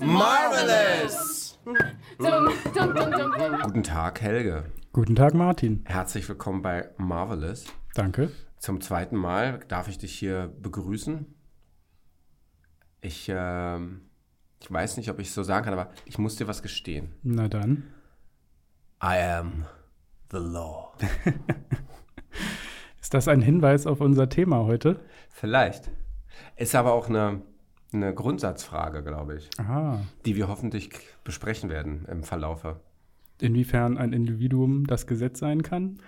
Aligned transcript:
Marvelous! 0.00 1.58
Guten 3.62 3.82
Tag, 3.84 4.20
Helge. 4.22 4.64
Guten 4.92 5.14
Tag, 5.14 5.34
Martin. 5.34 5.84
Herzlich 5.84 6.28
willkommen 6.28 6.62
bei 6.62 6.90
Marvelous. 6.96 7.66
Danke. 7.94 8.32
Zum 8.58 8.80
zweiten 8.80 9.14
Mal 9.14 9.60
darf 9.68 9.86
ich 9.86 9.98
dich 9.98 10.18
hier 10.18 10.52
begrüßen. 10.60 11.32
Ich, 13.02 13.28
äh, 13.28 13.78
ich 14.60 14.70
weiß 14.70 14.96
nicht, 14.96 15.10
ob 15.10 15.18
ich 15.20 15.28
es 15.28 15.34
so 15.34 15.42
sagen 15.42 15.64
kann, 15.64 15.74
aber 15.74 15.90
ich 16.04 16.18
muss 16.18 16.36
dir 16.36 16.48
was 16.48 16.62
gestehen. 16.62 17.12
Na 17.22 17.48
dann. 17.48 17.84
I 19.02 19.18
am 19.38 19.64
the 20.30 20.38
law. 20.38 20.92
Ist 23.00 23.14
das 23.14 23.28
ein 23.28 23.40
Hinweis 23.40 23.86
auf 23.86 24.00
unser 24.00 24.28
Thema 24.28 24.64
heute? 24.64 25.00
Vielleicht. 25.30 25.90
Ist 26.56 26.74
aber 26.74 26.92
auch 26.92 27.08
eine, 27.08 27.42
eine 27.92 28.12
Grundsatzfrage, 28.14 29.02
glaube 29.02 29.36
ich, 29.36 29.48
Aha. 29.58 30.00
die 30.26 30.36
wir 30.36 30.48
hoffentlich 30.48 30.90
besprechen 31.24 31.70
werden 31.70 32.04
im 32.10 32.22
Verlaufe. 32.24 32.80
Inwiefern 33.40 33.96
ein 33.96 34.12
Individuum 34.12 34.86
das 34.86 35.06
Gesetz 35.06 35.38
sein 35.38 35.62
kann? 35.62 36.00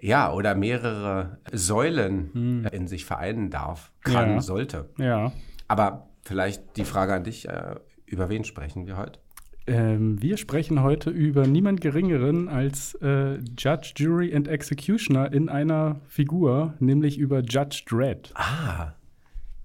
Ja, 0.00 0.32
oder 0.32 0.54
mehrere 0.54 1.38
Säulen 1.52 2.64
in 2.72 2.88
sich 2.88 3.04
vereinen 3.04 3.50
darf, 3.50 3.92
kann, 4.02 4.30
Ja. 4.30 4.40
sollte. 4.40 4.88
Ja. 4.96 5.32
Aber 5.68 6.08
vielleicht 6.22 6.78
die 6.78 6.84
Frage 6.84 7.12
an 7.14 7.24
dich, 7.24 7.46
äh, 7.48 7.76
über 8.10 8.28
wen 8.28 8.44
sprechen 8.44 8.86
wir 8.86 8.96
heute? 8.96 9.18
Ähm, 9.66 10.20
wir 10.20 10.36
sprechen 10.36 10.82
heute 10.82 11.10
über 11.10 11.46
niemand 11.46 11.80
Geringeren 11.80 12.48
als 12.48 12.94
äh, 13.02 13.38
Judge, 13.56 13.92
Jury 13.96 14.34
and 14.34 14.48
Executioner 14.48 15.32
in 15.32 15.48
einer 15.48 16.00
Figur, 16.08 16.74
nämlich 16.80 17.18
über 17.18 17.40
Judge 17.40 17.84
Dredd. 17.88 18.32
Ah, 18.34 18.94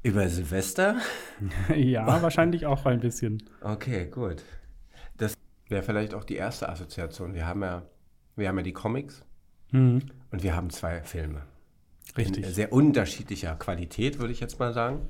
über 0.04 0.28
Silvester? 0.30 0.98
ja, 1.76 2.22
wahrscheinlich 2.22 2.66
auch 2.66 2.86
ein 2.86 3.00
bisschen. 3.00 3.42
Okay, 3.62 4.06
gut. 4.12 4.44
Das 5.18 5.36
wäre 5.70 5.82
vielleicht 5.82 6.14
auch 6.14 6.24
die 6.24 6.36
erste 6.36 6.70
Assoziation. 6.70 7.34
Wir 7.34 7.48
haben 7.48 7.64
ja, 7.64 7.84
wir 8.36 8.48
haben 8.48 8.58
ja 8.58 8.64
die 8.64 8.74
Comics 8.74 9.26
Mhm. 9.72 10.04
und 10.32 10.44
wir 10.44 10.56
haben 10.56 10.70
zwei 10.70 11.02
Filme. 11.02 11.42
Richtig. 12.16 12.46
In 12.46 12.54
sehr 12.54 12.72
unterschiedlicher 12.72 13.56
Qualität, 13.56 14.20
würde 14.20 14.32
ich 14.32 14.40
jetzt 14.40 14.60
mal 14.60 14.74
sagen. 14.74 15.10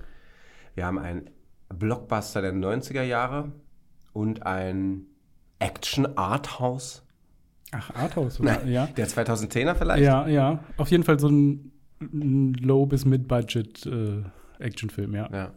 Wir 0.75 0.85
haben 0.85 0.97
einen 0.97 1.29
Blockbuster 1.69 2.41
der 2.41 2.53
90er 2.53 3.03
Jahre 3.03 3.51
und 4.13 4.45
ein 4.45 5.05
Action-Arthouse 5.59 7.03
Ach, 7.71 7.93
Arthouse, 7.95 8.39
oder? 8.39 8.65
ja. 8.65 8.87
der 8.87 9.07
2010er 9.07 9.75
vielleicht. 9.75 10.03
Ja, 10.03 10.27
ja. 10.27 10.63
Auf 10.77 10.89
jeden 10.91 11.03
Fall 11.03 11.19
so 11.19 11.27
ein, 11.27 11.71
Low- 11.99 12.85
bis 12.85 13.05
Mid-Budget 13.05 13.85
äh, 13.85 14.23
ja. 15.11 15.29
ja. 15.31 15.53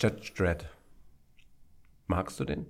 Judge 0.00 0.32
Dredd. 0.36 0.66
Magst 2.06 2.38
du 2.38 2.44
den? 2.44 2.66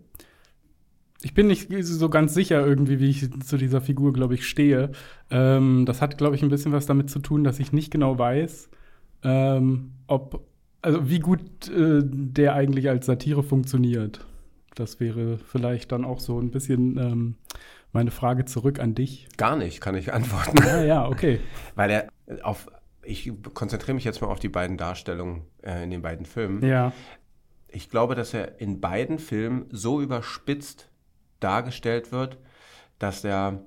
Ich 1.22 1.34
bin 1.34 1.46
nicht 1.46 1.68
so 1.84 2.08
ganz 2.10 2.34
sicher 2.34 2.64
irgendwie, 2.64 3.00
wie 3.00 3.08
ich 3.08 3.30
zu 3.42 3.56
dieser 3.56 3.80
Figur, 3.80 4.12
glaube 4.12 4.34
ich, 4.34 4.46
stehe. 4.46 4.92
Ähm, 5.30 5.84
das 5.86 6.02
hat, 6.02 6.18
glaube 6.18 6.36
ich, 6.36 6.42
ein 6.42 6.50
bisschen 6.50 6.72
was 6.72 6.86
damit 6.86 7.10
zu 7.10 7.18
tun, 7.18 7.44
dass 7.44 7.58
ich 7.58 7.72
nicht 7.72 7.90
genau 7.90 8.18
weiß, 8.18 8.68
ähm, 9.22 9.92
ob, 10.06 10.46
also 10.84 11.08
wie 11.08 11.18
gut 11.18 11.68
äh, 11.68 12.02
der 12.04 12.54
eigentlich 12.54 12.88
als 12.88 13.06
Satire 13.06 13.42
funktioniert. 13.42 14.26
Das 14.74 15.00
wäre 15.00 15.38
vielleicht 15.38 15.92
dann 15.92 16.04
auch 16.04 16.20
so 16.20 16.38
ein 16.38 16.50
bisschen 16.50 16.98
ähm, 16.98 17.36
meine 17.92 18.10
Frage 18.10 18.44
zurück 18.44 18.80
an 18.80 18.94
dich. 18.94 19.28
Gar 19.36 19.56
nicht, 19.56 19.80
kann 19.80 19.94
ich 19.94 20.12
antworten. 20.12 20.58
Ja, 20.66 20.82
ja, 20.82 21.08
okay. 21.08 21.40
Weil 21.74 21.90
er 21.90 22.08
auf, 22.42 22.68
ich 23.02 23.32
konzentriere 23.54 23.94
mich 23.94 24.04
jetzt 24.04 24.20
mal 24.20 24.28
auf 24.28 24.40
die 24.40 24.48
beiden 24.48 24.76
Darstellungen 24.76 25.42
äh, 25.62 25.84
in 25.84 25.90
den 25.90 26.02
beiden 26.02 26.26
Filmen. 26.26 26.62
Ja, 26.62 26.92
Ich 27.68 27.88
glaube, 27.88 28.14
dass 28.14 28.34
er 28.34 28.60
in 28.60 28.80
beiden 28.80 29.18
Filmen 29.18 29.66
so 29.70 30.00
überspitzt 30.02 30.90
dargestellt 31.40 32.12
wird, 32.12 32.38
dass 32.98 33.24
er 33.24 33.64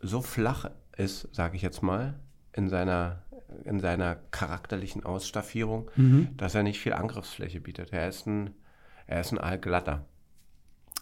so 0.00 0.20
flach 0.20 0.70
ist, 0.96 1.28
sage 1.32 1.56
ich 1.56 1.62
jetzt 1.62 1.82
mal, 1.82 2.18
in 2.54 2.68
seiner, 2.68 3.24
in 3.64 3.80
seiner 3.80 4.16
charakterlichen 4.30 5.04
Ausstaffierung, 5.04 5.90
dass 6.36 6.54
er 6.54 6.62
nicht 6.62 6.80
viel 6.80 6.92
Angriffsfläche 6.92 7.60
bietet. 7.60 7.92
Er 7.92 8.08
ist 8.08 8.26
ein, 8.26 8.50
er 9.06 9.20
ist 9.20 9.32
ein 9.32 9.38
Allglatter. 9.38 10.06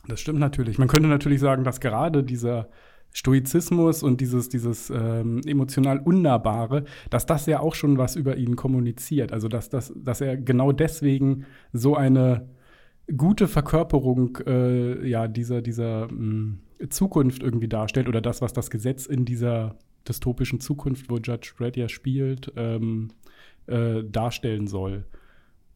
das 0.09 0.21
stimmt 0.21 0.39
natürlich. 0.41 0.79
Man 0.79 0.89
könnte 0.89 1.09
natürlich 1.09 1.41
sagen, 1.41 1.65
dass 1.65 1.81
gerade 1.81 2.23
dieser 2.25 2.69
Stoizismus 3.13 4.03
und 4.03 4.21
dieses, 4.21 4.49
dieses 4.49 4.89
ähm, 4.91 5.41
emotional 5.45 5.99
Unnahbare, 5.99 6.85
dass 7.11 7.27
das 7.27 7.47
ja 7.47 7.61
auch 7.61 7.75
schon 7.75 7.99
was 7.99 8.15
über 8.17 8.37
ihn 8.37 8.55
kommuniziert. 8.57 9.33
Also, 9.33 9.49
dass, 9.49 9.69
dass, 9.69 9.93
dass 9.97 10.21
er 10.21 10.37
genau 10.37 10.73
deswegen 10.73 11.45
so 11.73 11.97
eine 11.97 12.49
gute 13.17 13.49
Verkörperung 13.49 14.39
äh, 14.47 15.07
ja, 15.09 15.27
dieser, 15.27 15.61
dieser 15.63 16.07
mh, 16.11 16.59
Zukunft 16.91 17.43
irgendwie 17.43 17.69
darstellt 17.69 18.09
oder 18.09 18.21
das, 18.21 18.41
was 18.43 18.53
das 18.53 18.71
Gesetz 18.71 19.07
in 19.07 19.25
dieser 19.25 19.77
dystopischen 20.09 20.61
Zukunft, 20.61 21.11
wo 21.11 21.17
Judge 21.17 21.53
Dredd 21.57 21.77
ja 21.77 21.89
spielt, 21.89 22.53
ähm, 22.57 23.09
äh, 23.67 24.03
darstellen 24.05 24.67
soll. 24.67 25.05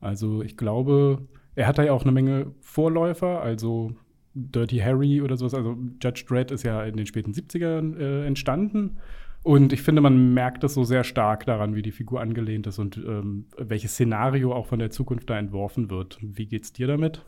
Also 0.01 0.43
ich 0.43 0.57
glaube, 0.57 1.27
er 1.55 1.67
hat 1.67 1.79
da 1.79 1.85
ja 1.85 1.93
auch 1.93 2.03
eine 2.03 2.13
Menge 2.13 2.53
Vorläufer, 2.61 3.41
also 3.41 3.93
Dirty 4.35 4.79
Harry 4.79 5.23
oder 5.23 5.37
sowas. 5.37 5.55
Also 5.55 5.77
Judge 6.03 6.25
Dredd 6.29 6.51
ist 6.51 6.65
ja 6.65 6.85
in 6.85 6.97
den 6.97 7.07
späten 7.07 7.33
70ern 7.33 7.97
äh, 7.97 8.27
entstanden. 8.27 8.99
Und 9.43 9.73
ich 9.75 9.83
finde, 9.83 10.01
man 10.01 10.33
merkt 10.33 10.65
es 10.65 10.75
so 10.75 10.85
sehr 10.85 11.05
stark 11.05 11.45
daran, 11.45 11.75
wie 11.75 11.83
die 11.83 11.93
Figur 11.93 12.21
angelehnt 12.21 12.67
ist 12.67 12.79
und 12.79 12.97
ähm, 12.97 13.45
welches 13.59 13.93
Szenario 13.93 14.55
auch 14.55 14.67
von 14.67 14.79
der 14.79 14.91
Zukunft 14.91 15.29
da 15.29 15.39
entworfen 15.39 15.91
wird. 15.91 16.19
Wie 16.23 16.47
geht's 16.47 16.73
dir 16.73 16.87
damit? 16.87 17.23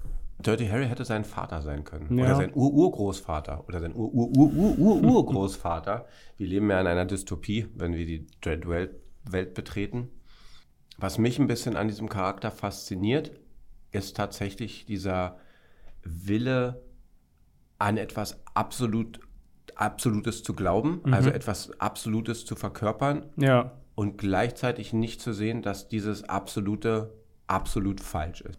Dirty 0.47 0.69
Harry 0.69 0.87
hätte 0.87 1.05
sein 1.05 1.25
Vater 1.25 1.61
sein 1.63 1.83
können. 1.85 2.17
Ja. 2.17 2.27
Oder 2.27 2.37
sein 2.37 2.53
Ur-Urgroßvater. 2.55 3.67
Oder 3.69 3.81
sein 3.81 3.93
Ur-Ur-Ur-Ur-Urgroßvater. 3.95 6.07
wir 6.37 6.47
leben 6.47 6.71
ja 6.71 6.81
in 6.81 6.87
einer 6.87 7.05
Dystopie, 7.05 7.67
wenn 7.75 7.95
wir 7.95 8.07
die 8.07 8.29
Dread-Welt 8.41 8.95
Welt 9.31 9.55
betreten. 9.55 10.11
Was 10.99 11.19
mich 11.19 11.39
ein 11.39 11.47
bisschen 11.47 11.77
an 11.77 11.87
diesem 11.89 12.09
Charakter 12.09 12.51
fasziniert, 12.51 13.33
ist 13.93 14.17
tatsächlich 14.17 14.87
dieser 14.87 15.39
Wille, 16.03 16.83
an 17.79 17.99
etwas 17.99 18.41
absolut, 18.55 19.21
Absolutes 19.75 20.43
zu 20.43 20.55
glauben, 20.55 21.03
also 21.13 21.29
etwas 21.29 21.79
Absolutes 21.81 22.47
zu 22.47 22.57
verkörpern 22.57 23.27
Ja, 23.37 23.73
und 23.95 24.17
gleichzeitig 24.17 24.95
nicht 24.95 25.21
zu 25.21 25.35
sehen, 25.35 25.61
dass 25.61 25.89
dieses 25.89 26.25
Absolute 26.25 27.13
absolut 27.47 28.01
falsch 28.01 28.41
ist. 28.41 28.59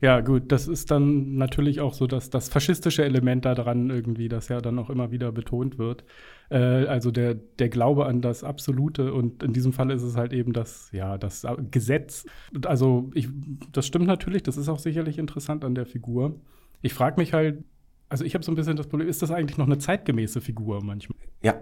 Ja, 0.00 0.20
gut, 0.20 0.52
das 0.52 0.68
ist 0.68 0.92
dann 0.92 1.34
natürlich 1.34 1.80
auch 1.80 1.92
so 1.92 2.06
dass 2.06 2.30
das 2.30 2.48
faschistische 2.48 3.04
Element 3.04 3.44
daran 3.44 3.90
irgendwie, 3.90 4.28
das 4.28 4.48
ja 4.48 4.60
dann 4.60 4.78
auch 4.78 4.90
immer 4.90 5.10
wieder 5.10 5.32
betont 5.32 5.76
wird. 5.76 6.04
Äh, 6.50 6.56
also 6.86 7.10
der, 7.10 7.34
der 7.34 7.68
Glaube 7.68 8.06
an 8.06 8.20
das 8.20 8.44
Absolute 8.44 9.12
und 9.12 9.42
in 9.42 9.52
diesem 9.52 9.72
Fall 9.72 9.90
ist 9.90 10.02
es 10.02 10.16
halt 10.16 10.32
eben 10.32 10.52
das, 10.52 10.90
ja, 10.92 11.18
das 11.18 11.44
Gesetz. 11.72 12.26
Also 12.64 13.10
ich, 13.14 13.28
das 13.72 13.86
stimmt 13.86 14.06
natürlich, 14.06 14.44
das 14.44 14.56
ist 14.56 14.68
auch 14.68 14.78
sicherlich 14.78 15.18
interessant 15.18 15.64
an 15.64 15.74
der 15.74 15.84
Figur. 15.86 16.40
Ich 16.80 16.94
frage 16.94 17.20
mich 17.20 17.32
halt, 17.32 17.64
also 18.08 18.24
ich 18.24 18.34
habe 18.34 18.44
so 18.44 18.52
ein 18.52 18.54
bisschen 18.54 18.76
das 18.76 18.86
Problem, 18.86 19.08
ist 19.08 19.20
das 19.20 19.32
eigentlich 19.32 19.58
noch 19.58 19.66
eine 19.66 19.78
zeitgemäße 19.78 20.40
Figur 20.40 20.82
manchmal? 20.84 21.18
Ja, 21.42 21.54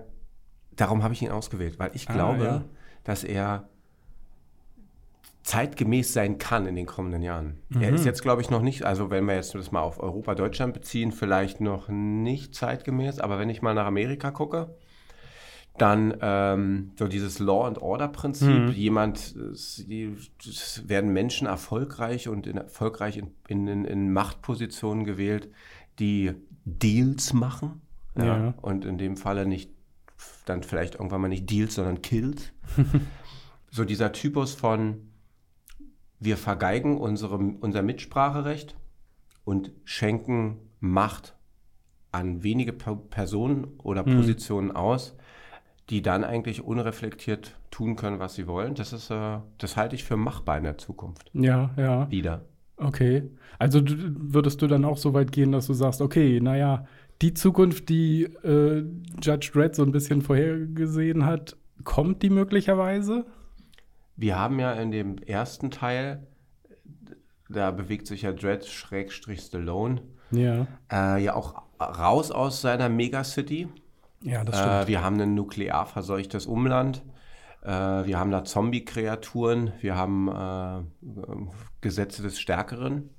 darum 0.76 1.02
habe 1.02 1.14
ich 1.14 1.22
ihn 1.22 1.30
ausgewählt, 1.30 1.78
weil 1.78 1.90
ich 1.94 2.08
Ah, 2.10 2.12
glaube, 2.12 2.44
ja. 2.44 2.64
dass 3.02 3.24
er 3.24 3.68
zeitgemäß 5.46 6.12
sein 6.12 6.38
kann 6.38 6.66
in 6.66 6.74
den 6.74 6.86
kommenden 6.86 7.22
Jahren. 7.22 7.62
Er 7.78 7.92
ist 7.92 8.04
jetzt, 8.04 8.20
glaube 8.20 8.42
ich, 8.42 8.50
noch 8.50 8.62
nicht, 8.62 8.82
also 8.82 9.10
wenn 9.10 9.26
wir 9.26 9.36
jetzt 9.36 9.54
das 9.54 9.70
mal 9.70 9.80
auf 9.80 10.00
Europa, 10.00 10.34
Deutschland 10.34 10.74
beziehen, 10.74 11.12
vielleicht 11.12 11.60
noch 11.60 11.88
nicht 11.88 12.52
zeitgemäß, 12.56 13.20
aber 13.20 13.38
wenn 13.38 13.48
ich 13.48 13.62
mal 13.62 13.72
nach 13.72 13.86
Amerika 13.86 14.32
gucke, 14.32 14.74
dann 15.78 16.16
ähm, 16.20 16.90
so 16.98 17.06
dieses 17.06 17.38
Law 17.38 17.64
and 17.64 17.80
Order 17.80 18.08
Prinzip, 18.08 18.70
jemand, 18.70 19.36
es, 19.36 19.86
es 20.48 20.88
werden 20.88 21.12
Menschen 21.12 21.46
erfolgreich 21.46 22.26
und 22.28 22.48
in, 22.48 22.56
erfolgreich 22.56 23.16
in, 23.16 23.30
in, 23.68 23.84
in, 23.84 24.12
Machtpositionen 24.12 25.04
gewählt, 25.04 25.48
die 26.00 26.32
Deals 26.64 27.32
machen. 27.32 27.82
Ja. 28.18 28.54
Und 28.62 28.84
in 28.84 28.98
dem 28.98 29.16
Falle 29.16 29.46
nicht 29.46 29.70
dann 30.44 30.64
vielleicht 30.64 30.94
irgendwann 30.94 31.20
mal 31.20 31.28
nicht 31.28 31.48
Deals, 31.48 31.76
sondern 31.76 32.02
Kills. 32.02 32.52
so 33.70 33.84
dieser 33.84 34.10
Typus 34.10 34.54
von 34.54 35.12
wir 36.20 36.36
vergeigen 36.36 36.98
unsere, 36.98 37.36
unser 37.36 37.82
Mitspracherecht 37.82 38.76
und 39.44 39.72
schenken 39.84 40.58
Macht 40.80 41.34
an 42.12 42.42
wenige 42.42 42.72
Per- 42.72 42.96
Personen 42.96 43.66
oder 43.82 44.02
Positionen 44.02 44.70
aus, 44.70 45.14
die 45.90 46.02
dann 46.02 46.24
eigentlich 46.24 46.62
unreflektiert 46.62 47.56
tun 47.70 47.96
können, 47.96 48.18
was 48.18 48.34
sie 48.34 48.46
wollen. 48.46 48.74
Das 48.74 48.92
ist, 48.92 49.10
äh, 49.10 49.38
das 49.58 49.76
halte 49.76 49.94
ich 49.94 50.04
für 50.04 50.16
machbar 50.16 50.58
in 50.58 50.64
der 50.64 50.78
Zukunft. 50.78 51.30
Ja, 51.34 51.70
ja. 51.76 52.10
Wieder. 52.10 52.44
Okay. 52.76 53.30
Also 53.58 53.80
würdest 53.84 54.60
du 54.62 54.66
dann 54.66 54.84
auch 54.84 54.96
so 54.98 55.14
weit 55.14 55.32
gehen, 55.32 55.52
dass 55.52 55.66
du 55.66 55.74
sagst, 55.74 56.00
okay, 56.00 56.40
naja, 56.40 56.86
die 57.22 57.34
Zukunft, 57.34 57.88
die 57.88 58.24
äh, 58.24 58.84
Judge 59.22 59.50
Dredd 59.52 59.74
so 59.74 59.82
ein 59.82 59.92
bisschen 59.92 60.22
vorhergesehen 60.22 61.24
hat, 61.24 61.56
kommt 61.84 62.22
die 62.22 62.30
möglicherweise? 62.30 63.26
Wir 64.16 64.38
haben 64.38 64.58
ja 64.58 64.72
in 64.72 64.90
dem 64.90 65.18
ersten 65.18 65.70
Teil, 65.70 66.26
da 67.48 67.70
bewegt 67.70 68.06
sich 68.06 68.22
ja 68.22 68.32
Dredd 68.32 68.66
Schrägstrich 68.66 69.40
Stallone 69.40 70.02
ja. 70.30 70.66
Äh, 70.90 71.22
ja 71.22 71.34
auch 71.34 71.62
raus 71.80 72.30
aus 72.30 72.60
seiner 72.60 72.88
Megacity. 72.88 73.68
Ja, 74.22 74.44
das 74.44 74.58
stimmt. 74.58 74.72
Äh, 74.72 74.86
wir 74.88 75.02
haben 75.02 75.20
ein 75.20 75.34
nuklear 75.34 75.86
verseuchtes 75.86 76.46
Umland. 76.46 77.04
Äh, 77.62 77.68
wir 77.68 78.18
haben 78.18 78.30
da 78.30 78.44
Zombie-Kreaturen. 78.44 79.72
Wir 79.80 79.96
haben 79.96 80.28
äh, 80.28 80.82
Gesetze 81.80 82.22
des 82.22 82.40
Stärkeren. 82.40 83.10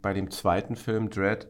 Bei 0.00 0.12
dem 0.12 0.30
zweiten 0.30 0.74
Film, 0.74 1.10
Dread, 1.10 1.48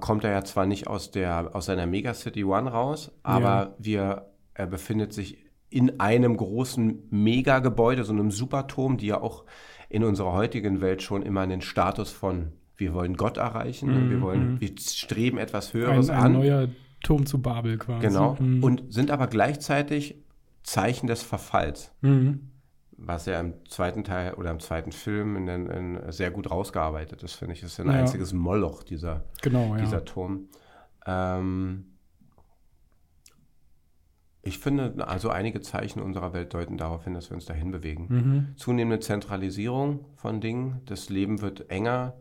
kommt 0.00 0.24
er 0.24 0.30
ja 0.30 0.44
zwar 0.44 0.66
nicht 0.66 0.86
aus, 0.86 1.10
der, 1.10 1.54
aus 1.54 1.66
seiner 1.66 1.86
Megacity 1.86 2.44
One 2.44 2.70
raus, 2.70 3.10
aber 3.22 3.48
ja. 3.48 3.74
wir, 3.78 4.26
er 4.54 4.66
befindet 4.66 5.12
sich 5.12 5.44
in 5.72 6.00
einem 6.00 6.36
großen 6.36 7.08
Megagebäude, 7.10 8.04
so 8.04 8.12
einem 8.12 8.30
Superturm, 8.30 8.98
die 8.98 9.06
ja 9.06 9.20
auch 9.20 9.44
in 9.88 10.04
unserer 10.04 10.32
heutigen 10.32 10.80
Welt 10.80 11.02
schon 11.02 11.22
immer 11.22 11.40
einen 11.40 11.60
Status 11.60 12.10
von 12.10 12.52
wir 12.76 12.94
wollen 12.94 13.16
Gott 13.16 13.36
erreichen, 13.36 13.90
mm, 13.90 14.10
wir 14.10 14.20
wollen, 14.20 14.54
mm. 14.54 14.60
wir 14.60 14.70
streben 14.78 15.38
etwas 15.38 15.72
Höheres 15.72 16.10
ein, 16.10 16.16
ein 16.16 16.24
an. 16.24 16.32
Ein 16.34 16.40
neuer 16.40 16.68
Turm 17.02 17.26
zu 17.26 17.40
Babel 17.40 17.78
quasi. 17.78 18.06
Genau. 18.06 18.36
Mm. 18.40 18.62
Und 18.62 18.92
sind 18.92 19.10
aber 19.10 19.28
gleichzeitig 19.28 20.16
Zeichen 20.62 21.06
des 21.06 21.22
Verfalls. 21.22 21.92
Mhm. 22.00 22.50
Was 22.96 23.26
ja 23.26 23.40
im 23.40 23.54
zweiten 23.68 24.04
Teil 24.04 24.34
oder 24.34 24.50
im 24.50 24.60
zweiten 24.60 24.92
Film 24.92 25.36
in, 25.36 25.48
in, 25.48 25.66
in 25.66 26.12
sehr 26.12 26.30
gut 26.30 26.50
rausgearbeitet 26.50 27.22
ist, 27.22 27.34
finde 27.34 27.54
ich. 27.54 27.60
Das 27.60 27.72
ist 27.72 27.80
ein 27.80 27.86
ja. 27.86 27.94
einziges 27.94 28.32
Moloch, 28.32 28.84
dieser, 28.84 29.24
genau, 29.42 29.76
dieser 29.76 29.98
ja. 29.98 30.00
Turm. 30.00 30.48
Ähm, 31.04 31.91
ich 34.42 34.58
finde, 34.58 35.06
also 35.06 35.30
einige 35.30 35.60
Zeichen 35.60 36.00
unserer 36.00 36.32
Welt 36.32 36.52
deuten 36.52 36.76
darauf 36.76 37.04
hin, 37.04 37.14
dass 37.14 37.30
wir 37.30 37.36
uns 37.36 37.46
dahin 37.46 37.70
bewegen. 37.70 38.06
Mhm. 38.08 38.56
Zunehmende 38.56 38.98
Zentralisierung 38.98 40.04
von 40.16 40.40
Dingen, 40.40 40.80
das 40.86 41.08
Leben 41.08 41.40
wird 41.40 41.70
enger, 41.70 42.14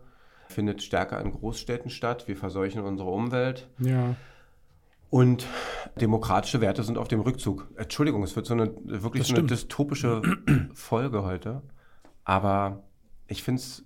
findet 0.48 0.84
stärker 0.84 1.20
in 1.20 1.32
Großstädten 1.32 1.90
statt, 1.90 2.28
wir 2.28 2.38
verseuchen 2.38 2.84
unsere 2.84 3.10
Umwelt. 3.10 3.70
Ja. 3.80 4.16
Und 5.10 5.48
demokratische 6.00 6.62
Werte 6.62 6.84
sind 6.84 6.98
auf 6.98 7.08
dem 7.08 7.22
Rückzug. 7.22 7.68
Entschuldigung, 7.76 8.24
es 8.24 8.36
wird 8.36 8.46
so 8.46 8.54
eine 8.54 8.72
wirklich 8.86 9.28
so 9.28 9.36
eine 9.36 9.44
dystopische 9.44 10.22
Folge 10.74 11.24
heute. 11.24 11.64
Aber 12.24 12.84
ich 13.28 13.44
finde 13.44 13.62
es, 13.62 13.84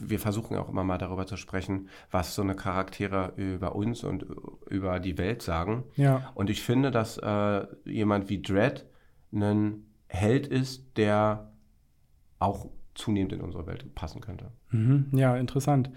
wir 0.00 0.18
versuchen 0.18 0.56
auch 0.56 0.68
immer 0.68 0.84
mal 0.84 0.98
darüber 0.98 1.26
zu 1.26 1.36
sprechen, 1.36 1.88
was 2.10 2.34
so 2.34 2.42
eine 2.42 2.54
Charaktere 2.54 3.32
über 3.36 3.74
uns 3.74 4.04
und 4.04 4.26
über 4.68 5.00
die 5.00 5.18
Welt 5.18 5.42
sagen. 5.42 5.84
Ja. 5.96 6.30
Und 6.34 6.50
ich 6.50 6.62
finde, 6.62 6.90
dass 6.90 7.18
äh, 7.18 7.66
jemand 7.84 8.28
wie 8.28 8.42
Dredd 8.42 8.86
ein 9.32 9.86
Held 10.08 10.46
ist, 10.46 10.96
der 10.96 11.52
auch 12.38 12.68
zunehmend 12.94 13.32
in 13.32 13.40
unsere 13.40 13.66
Welt 13.66 13.94
passen 13.94 14.20
könnte. 14.20 14.52
Mhm. 14.70 15.06
Ja, 15.12 15.36
interessant. 15.36 15.90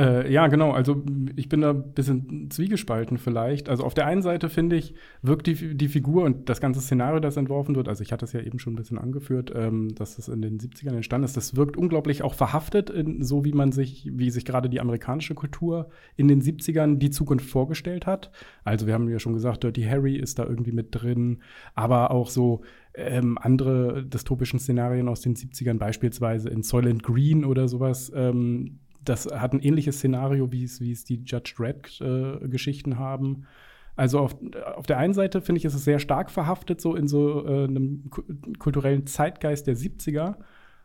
Äh, 0.00 0.32
ja, 0.32 0.46
genau. 0.46 0.70
Also 0.70 1.02
ich 1.36 1.50
bin 1.50 1.60
da 1.60 1.70
ein 1.70 1.92
bisschen 1.92 2.50
zwiegespalten 2.50 3.18
vielleicht. 3.18 3.68
Also 3.68 3.84
auf 3.84 3.92
der 3.92 4.06
einen 4.06 4.22
Seite 4.22 4.48
finde 4.48 4.76
ich, 4.76 4.94
wirkt 5.20 5.46
die, 5.46 5.76
die 5.76 5.88
Figur 5.88 6.24
und 6.24 6.48
das 6.48 6.62
ganze 6.62 6.80
Szenario, 6.80 7.20
das 7.20 7.36
entworfen 7.36 7.76
wird, 7.76 7.86
also 7.86 8.02
ich 8.02 8.10
hatte 8.10 8.24
es 8.24 8.32
ja 8.32 8.40
eben 8.40 8.58
schon 8.58 8.72
ein 8.72 8.76
bisschen 8.76 8.96
angeführt, 8.96 9.52
ähm, 9.54 9.94
dass 9.94 10.16
es 10.16 10.28
in 10.28 10.40
den 10.40 10.58
70ern 10.58 10.94
entstanden 10.94 11.26
ist, 11.26 11.36
das 11.36 11.54
wirkt 11.54 11.76
unglaublich 11.76 12.22
auch 12.22 12.32
verhaftet, 12.32 12.88
in, 12.88 13.22
so 13.22 13.44
wie 13.44 13.52
man 13.52 13.72
sich, 13.72 14.08
wie 14.10 14.30
sich 14.30 14.46
gerade 14.46 14.70
die 14.70 14.80
amerikanische 14.80 15.34
Kultur 15.34 15.90
in 16.16 16.28
den 16.28 16.40
70ern 16.40 16.96
die 16.96 17.10
Zukunft 17.10 17.50
vorgestellt 17.50 18.06
hat. 18.06 18.30
Also 18.64 18.86
wir 18.86 18.94
haben 18.94 19.08
ja 19.10 19.18
schon 19.18 19.34
gesagt, 19.34 19.64
Dirty 19.64 19.82
Harry 19.82 20.16
ist 20.16 20.38
da 20.38 20.46
irgendwie 20.46 20.72
mit 20.72 20.88
drin, 20.92 21.42
aber 21.74 22.10
auch 22.10 22.30
so 22.30 22.62
ähm, 22.94 23.36
andere 23.38 24.02
dystopischen 24.02 24.58
Szenarien 24.60 25.08
aus 25.08 25.20
den 25.20 25.34
70ern, 25.34 25.76
beispielsweise 25.76 26.48
in 26.48 26.62
Soylent 26.62 27.02
Green 27.02 27.44
oder 27.44 27.68
sowas, 27.68 28.10
ähm, 28.14 28.78
das 29.04 29.26
hat 29.26 29.52
ein 29.52 29.60
ähnliches 29.60 29.96
Szenario, 29.96 30.52
wie 30.52 30.64
es, 30.64 30.80
wie 30.80 30.92
es 30.92 31.04
die 31.04 31.22
Judge 31.24 31.54
Dredd-Geschichten 31.56 32.92
äh, 32.92 32.96
haben. 32.96 33.46
Also 33.96 34.20
auf, 34.20 34.36
auf 34.76 34.86
der 34.86 34.98
einen 34.98 35.14
Seite 35.14 35.40
finde 35.40 35.58
ich, 35.58 35.64
ist 35.64 35.74
es 35.74 35.84
sehr 35.84 35.98
stark 35.98 36.30
verhaftet, 36.30 36.80
so 36.80 36.94
in 36.94 37.08
so 37.08 37.46
äh, 37.46 37.64
einem 37.64 38.10
kulturellen 38.58 39.06
Zeitgeist 39.06 39.66
der 39.66 39.76
70er. 39.76 40.36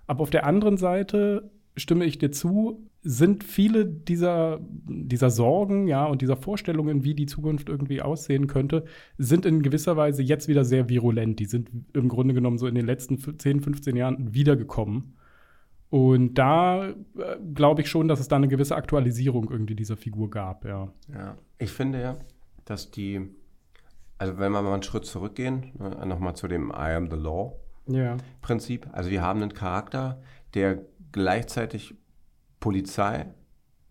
Aber 0.08 0.22
auf 0.22 0.30
der 0.30 0.46
anderen 0.46 0.78
Seite 0.78 1.52
stimme 1.78 2.06
ich 2.06 2.18
dir 2.18 2.32
zu, 2.32 2.90
sind 3.02 3.44
viele 3.44 3.86
dieser, 3.86 4.60
dieser 4.88 5.30
Sorgen, 5.30 5.88
ja, 5.88 6.06
und 6.06 6.22
dieser 6.22 6.38
Vorstellungen, 6.38 7.04
wie 7.04 7.14
die 7.14 7.26
Zukunft 7.28 7.70
irgendwie 7.70 8.02
aussehen 8.02 8.48
könnte, 8.48 8.86
sind 9.18 9.46
in 9.46 9.62
gewisser 9.62 9.96
Weise 9.96 10.24
jetzt 10.24 10.48
wieder 10.48 10.66
sehr 10.66 10.90
virulent. 10.90 11.40
Die 11.40 11.46
sind 11.46 11.70
im 11.94 12.08
Grunde 12.08 12.34
genommen 12.34 12.58
so 12.58 12.66
in 12.66 12.76
den 12.76 12.86
letzten 12.86 13.20
10, 13.38 13.62
15 13.62 13.96
Jahren 13.96 14.34
wiedergekommen. 14.34 15.16
Und 15.90 16.34
da 16.36 16.88
äh, 16.90 16.94
glaube 17.54 17.82
ich 17.82 17.90
schon, 17.90 18.08
dass 18.08 18.20
es 18.20 18.28
da 18.28 18.36
eine 18.36 18.48
gewisse 18.48 18.76
Aktualisierung 18.76 19.50
irgendwie 19.50 19.76
dieser 19.76 19.98
Figur 19.98 20.30
gab, 20.30 20.66
ja. 20.66 20.92
Ja, 21.14 21.38
ich 21.58 21.72
finde 21.72 22.02
ja, 22.02 22.18
dass 22.66 22.92
die, 22.92 23.22
also 24.18 24.38
wenn 24.38 24.52
wir 24.52 24.62
mal 24.62 24.74
einen 24.74 24.84
Schritt 24.84 25.06
zurückgehen, 25.06 25.72
ne, 25.78 26.06
nochmal 26.06 26.36
zu 26.36 26.48
dem 26.48 26.72
I 26.72 26.94
am 26.96 27.10
the 27.10 27.18
law 27.18 27.54
ja. 27.88 28.18
Prinzip. 28.42 28.88
Also 28.92 29.10
wir 29.10 29.22
haben 29.22 29.42
einen 29.42 29.54
Charakter, 29.54 30.22
der 30.54 30.80
gleichzeitig 31.12 31.96
Polizei, 32.60 33.28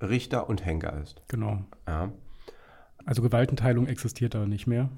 Richter 0.00 0.48
und 0.48 0.64
Henker 0.64 1.00
ist. 1.00 1.22
Genau. 1.28 1.64
Ja. 1.86 2.12
Also 3.06 3.22
Gewaltenteilung 3.22 3.86
existiert 3.86 4.34
da 4.34 4.46
nicht 4.46 4.66
mehr. 4.66 4.90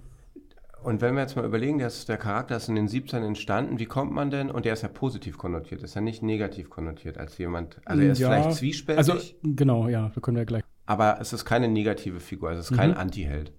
Und 0.86 1.00
wenn 1.00 1.16
wir 1.16 1.22
jetzt 1.22 1.34
mal 1.34 1.44
überlegen, 1.44 1.80
dass 1.80 2.06
der 2.06 2.16
Charakter 2.16 2.56
ist 2.56 2.68
in 2.68 2.76
den 2.76 2.86
17 2.86 3.20
entstanden, 3.24 3.80
wie 3.80 3.86
kommt 3.86 4.12
man 4.12 4.30
denn, 4.30 4.52
und 4.52 4.64
der 4.64 4.72
ist 4.72 4.82
ja 4.82 4.88
positiv 4.88 5.36
konnotiert, 5.36 5.82
ist 5.82 5.96
ja 5.96 6.00
nicht 6.00 6.22
negativ 6.22 6.70
konnotiert 6.70 7.18
als 7.18 7.36
jemand, 7.38 7.80
also 7.84 8.00
er 8.00 8.12
ist 8.12 8.20
ja, 8.20 8.30
vielleicht 8.30 8.52
zwiespältig. 8.52 8.98
Also 9.10 9.20
genau, 9.42 9.88
ja, 9.88 10.12
da 10.14 10.20
können 10.20 10.36
wir 10.36 10.44
gleich. 10.44 10.62
Aber 10.84 11.20
es 11.20 11.32
ist 11.32 11.44
keine 11.44 11.66
negative 11.66 12.20
Figur, 12.20 12.50
also 12.50 12.60
es 12.60 12.66
ist 12.66 12.70
mhm. 12.70 12.76
kein 12.76 12.94
Anti-Held. 12.94 13.52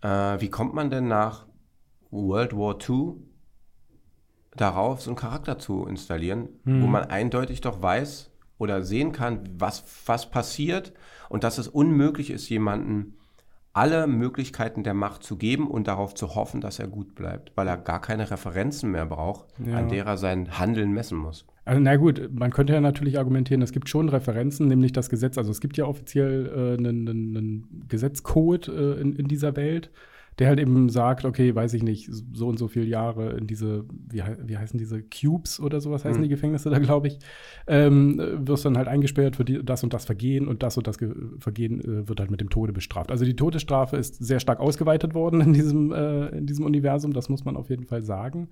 Äh, 0.00 0.40
wie 0.40 0.48
kommt 0.48 0.72
man 0.72 0.88
denn 0.88 1.06
nach 1.06 1.44
World 2.10 2.56
War 2.56 2.78
II 2.80 3.16
darauf, 4.56 5.02
so 5.02 5.10
einen 5.10 5.18
Charakter 5.18 5.58
zu 5.58 5.84
installieren, 5.84 6.48
mhm. 6.64 6.82
wo 6.82 6.86
man 6.86 7.04
eindeutig 7.04 7.60
doch 7.60 7.82
weiß 7.82 8.30
oder 8.56 8.82
sehen 8.84 9.12
kann, 9.12 9.40
was, 9.58 9.84
was 10.06 10.30
passiert 10.30 10.94
und 11.28 11.44
dass 11.44 11.58
es 11.58 11.68
unmöglich 11.68 12.30
ist, 12.30 12.48
jemanden 12.48 13.17
alle 13.78 14.08
Möglichkeiten 14.08 14.82
der 14.82 14.92
Macht 14.92 15.22
zu 15.22 15.36
geben 15.36 15.68
und 15.68 15.86
darauf 15.86 16.12
zu 16.12 16.34
hoffen, 16.34 16.60
dass 16.60 16.80
er 16.80 16.88
gut 16.88 17.14
bleibt, 17.14 17.52
weil 17.54 17.68
er 17.68 17.76
gar 17.76 18.00
keine 18.00 18.28
Referenzen 18.28 18.90
mehr 18.90 19.06
braucht, 19.06 19.46
ja. 19.64 19.76
an 19.76 19.88
der 19.88 20.04
er 20.04 20.16
sein 20.16 20.58
Handeln 20.58 20.92
messen 20.92 21.16
muss. 21.16 21.46
Also 21.64 21.80
na 21.80 21.94
gut, 21.94 22.28
man 22.32 22.50
könnte 22.50 22.72
ja 22.72 22.80
natürlich 22.80 23.18
argumentieren, 23.18 23.62
es 23.62 23.70
gibt 23.70 23.88
schon 23.88 24.08
Referenzen, 24.08 24.66
nämlich 24.66 24.92
das 24.92 25.10
Gesetz. 25.10 25.38
Also 25.38 25.52
es 25.52 25.60
gibt 25.60 25.76
ja 25.76 25.84
offiziell 25.84 26.46
äh, 26.46 26.78
einen, 26.78 27.08
einen 27.08 27.84
Gesetzcode 27.88 28.66
äh, 28.66 29.00
in, 29.00 29.14
in 29.14 29.28
dieser 29.28 29.54
Welt 29.54 29.90
der 30.38 30.48
halt 30.48 30.60
eben 30.60 30.88
sagt, 30.88 31.24
okay, 31.24 31.54
weiß 31.54 31.74
ich 31.74 31.82
nicht, 31.82 32.08
so 32.10 32.46
und 32.46 32.58
so 32.58 32.68
viele 32.68 32.86
Jahre 32.86 33.32
in 33.32 33.46
diese, 33.46 33.84
wie, 34.08 34.22
wie 34.44 34.56
heißen 34.56 34.78
diese 34.78 35.02
Cubes 35.02 35.58
oder 35.58 35.80
sowas 35.80 36.04
heißen 36.04 36.20
mhm. 36.20 36.24
die 36.24 36.28
Gefängnisse 36.28 36.70
da, 36.70 36.78
glaube 36.78 37.08
ich, 37.08 37.18
ähm, 37.66 38.20
wirst 38.46 38.64
dann 38.64 38.76
halt 38.76 38.86
eingesperrt 38.86 39.36
für 39.36 39.44
die, 39.44 39.64
das 39.64 39.82
und 39.82 39.92
das 39.92 40.04
Vergehen 40.04 40.46
und 40.46 40.62
das 40.62 40.76
und 40.76 40.86
das 40.86 40.98
Ge 40.98 41.12
Vergehen 41.40 41.80
äh, 41.80 42.08
wird 42.08 42.20
halt 42.20 42.30
mit 42.30 42.40
dem 42.40 42.50
Tode 42.50 42.72
bestraft. 42.72 43.10
Also 43.10 43.24
die 43.24 43.34
Todesstrafe 43.36 43.96
ist 43.96 44.22
sehr 44.24 44.38
stark 44.38 44.60
ausgeweitet 44.60 45.14
worden 45.14 45.40
in 45.40 45.52
diesem, 45.52 45.92
äh, 45.92 46.28
in 46.28 46.46
diesem 46.46 46.64
Universum, 46.64 47.12
das 47.12 47.28
muss 47.28 47.44
man 47.44 47.56
auf 47.56 47.70
jeden 47.70 47.84
Fall 47.84 48.02
sagen. 48.02 48.48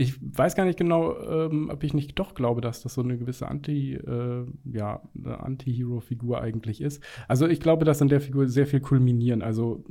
Ich 0.00 0.14
weiß 0.20 0.54
gar 0.54 0.64
nicht 0.64 0.78
genau, 0.78 1.18
ähm, 1.18 1.70
ob 1.72 1.82
ich 1.82 1.92
nicht 1.92 2.16
doch 2.18 2.34
glaube, 2.34 2.60
dass 2.60 2.82
das 2.82 2.94
so 2.94 3.02
eine 3.02 3.18
gewisse 3.18 3.48
Anti, 3.48 3.94
äh, 3.94 4.44
ja, 4.64 5.02
Anti-Hero-Figur 5.24 6.40
eigentlich 6.40 6.80
ist. 6.80 7.02
Also 7.26 7.48
ich 7.48 7.58
glaube, 7.58 7.84
dass 7.84 8.00
in 8.00 8.08
der 8.08 8.20
Figur 8.20 8.46
sehr 8.46 8.68
viel 8.68 8.78
kulminieren. 8.78 9.42
Also 9.42 9.82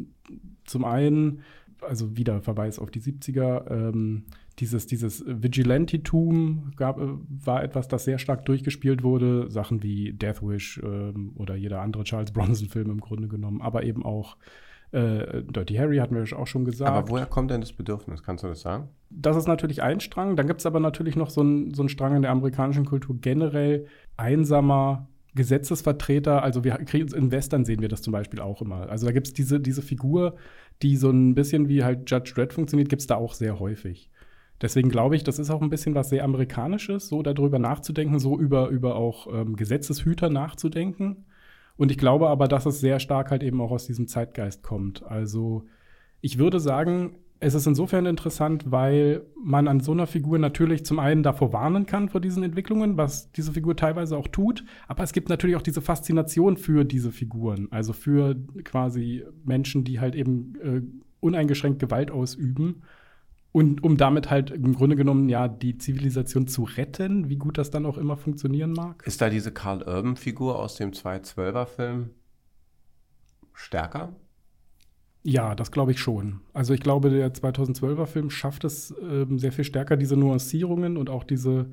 zum 0.67 0.85
einen, 0.85 1.41
also 1.81 2.15
wieder 2.15 2.41
Verweis 2.41 2.79
auf 2.79 2.91
die 2.91 3.01
70er, 3.01 3.69
ähm, 3.71 4.25
dieses, 4.59 4.87
dieses 4.87 5.23
Vigilantitum 5.27 6.71
gab, 6.75 6.99
äh, 6.99 7.07
war 7.29 7.63
etwas, 7.63 7.87
das 7.87 8.05
sehr 8.05 8.19
stark 8.19 8.45
durchgespielt 8.45 9.03
wurde. 9.03 9.49
Sachen 9.49 9.83
wie 9.83 10.13
Death 10.13 10.41
Wish 10.41 10.81
ähm, 10.83 11.33
oder 11.35 11.55
jeder 11.55 11.81
andere 11.81 12.03
Charles 12.03 12.31
Bronson-Film 12.31 12.89
im 12.89 13.01
Grunde 13.01 13.27
genommen, 13.27 13.61
aber 13.61 13.83
eben 13.83 14.03
auch 14.03 14.37
äh, 14.91 15.43
Dirty 15.43 15.75
Harry 15.75 15.97
hatten 15.97 16.15
wir 16.15 16.39
auch 16.39 16.47
schon 16.47 16.65
gesagt. 16.65 16.89
Aber 16.89 17.09
woher 17.09 17.25
kommt 17.25 17.51
denn 17.51 17.61
das 17.61 17.73
Bedürfnis? 17.73 18.23
Kannst 18.23 18.43
du 18.43 18.47
das 18.47 18.61
sagen? 18.61 18.87
Das 19.09 19.35
ist 19.35 19.47
natürlich 19.47 19.83
ein 19.83 19.99
Strang. 19.99 20.35
Dann 20.35 20.47
gibt 20.47 20.61
es 20.61 20.65
aber 20.65 20.79
natürlich 20.79 21.15
noch 21.15 21.29
so 21.29 21.41
einen 21.41 21.73
so 21.73 21.87
Strang 21.87 22.15
in 22.15 22.21
der 22.21 22.31
amerikanischen 22.31 22.85
Kultur 22.85 23.17
generell 23.19 23.87
einsamer 24.15 25.07
Gesetzesvertreter. 25.37 26.43
Also 26.43 26.65
wir 26.65 26.77
in 26.93 27.31
Western 27.31 27.63
sehen 27.63 27.81
wir 27.81 27.87
das 27.87 28.01
zum 28.01 28.11
Beispiel 28.11 28.41
auch 28.41 28.61
immer. 28.61 28.89
Also 28.89 29.05
da 29.05 29.13
gibt 29.13 29.27
es 29.27 29.33
diese, 29.33 29.61
diese 29.61 29.81
Figur, 29.81 30.35
die 30.81 30.97
so 30.97 31.09
ein 31.09 31.33
bisschen 31.33 31.69
wie 31.69 31.83
halt 31.85 32.11
Judge 32.11 32.33
Dredd 32.35 32.51
funktioniert, 32.51 32.89
gibt 32.89 33.01
es 33.01 33.07
da 33.07 33.15
auch 33.15 33.33
sehr 33.33 33.59
häufig. 33.59 34.09
Deswegen 34.61 34.89
glaube 34.89 35.15
ich, 35.15 35.23
das 35.23 35.39
ist 35.39 35.49
auch 35.49 35.61
ein 35.61 35.69
bisschen 35.69 35.95
was 35.95 36.09
sehr 36.09 36.23
Amerikanisches, 36.23 37.07
so 37.07 37.21
darüber 37.21 37.59
nachzudenken, 37.59 38.19
so 38.19 38.37
über, 38.37 38.69
über 38.69 38.95
auch 38.95 39.27
ähm, 39.33 39.55
Gesetzeshüter 39.55 40.29
nachzudenken. 40.29 41.25
Und 41.77 41.91
ich 41.91 41.97
glaube 41.97 42.27
aber, 42.29 42.47
dass 42.47 42.65
es 42.65 42.79
sehr 42.79 42.99
stark 42.99 43.31
halt 43.31 43.43
eben 43.43 43.61
auch 43.61 43.71
aus 43.71 43.85
diesem 43.85 44.07
Zeitgeist 44.07 44.63
kommt. 44.63 45.03
Also 45.03 45.65
ich 46.21 46.39
würde 46.39 46.59
sagen, 46.59 47.15
es 47.39 47.53
ist 47.53 47.67
insofern 47.67 48.05
interessant, 48.05 48.71
weil 48.71 49.25
man 49.41 49.67
an 49.67 49.79
so 49.79 49.91
einer 49.91 50.07
Figur 50.07 50.39
natürlich 50.39 50.85
zum 50.85 50.99
einen 50.99 51.23
davor 51.23 51.53
warnen 51.53 51.85
kann 51.85 52.09
vor 52.09 52.21
diesen 52.21 52.43
Entwicklungen, 52.43 52.97
was 52.97 53.31
diese 53.31 53.51
Figur 53.51 53.75
teilweise 53.75 54.17
auch 54.17 54.27
tut, 54.27 54.63
aber 54.87 55.03
es 55.03 55.13
gibt 55.13 55.29
natürlich 55.29 55.55
auch 55.55 55.61
diese 55.61 55.81
Faszination 55.81 56.57
für 56.57 56.83
diese 56.83 57.11
Figuren, 57.11 57.67
also 57.71 57.93
für 57.93 58.35
quasi 58.63 59.23
Menschen, 59.43 59.83
die 59.83 59.99
halt 59.99 60.15
eben 60.15 60.55
äh, 60.61 60.81
uneingeschränkt 61.19 61.79
Gewalt 61.79 62.11
ausüben 62.11 62.81
und 63.51 63.83
um 63.83 63.97
damit 63.97 64.29
halt 64.29 64.51
im 64.51 64.73
Grunde 64.73 64.95
genommen 64.95 65.29
ja 65.29 65.47
die 65.47 65.77
Zivilisation 65.77 66.47
zu 66.47 66.63
retten, 66.63 67.29
wie 67.29 67.37
gut 67.37 67.57
das 67.57 67.71
dann 67.71 67.85
auch 67.85 67.97
immer 67.97 68.17
funktionieren 68.17 68.71
mag. 68.71 69.03
Ist 69.05 69.21
da 69.21 69.29
diese 69.29 69.51
Carl 69.51 69.83
Urban-Figur 69.83 70.57
aus 70.57 70.75
dem 70.75 70.91
212er-Film 70.91 72.09
stärker? 73.53 74.15
Ja, 75.29 75.55
das 75.55 75.73
glaube 75.73 75.91
ich 75.91 75.99
schon. 75.99 76.39
Also 76.53 76.73
ich 76.73 76.79
glaube, 76.79 77.09
der 77.09 77.33
2012er 77.33 78.05
Film 78.05 78.29
schafft 78.29 78.63
es 78.63 78.95
ähm, 79.01 79.39
sehr 79.39 79.51
viel 79.51 79.65
stärker, 79.65 79.97
diese 79.97 80.15
Nuancierungen 80.15 80.95
und 80.95 81.09
auch 81.09 81.25
diese 81.25 81.67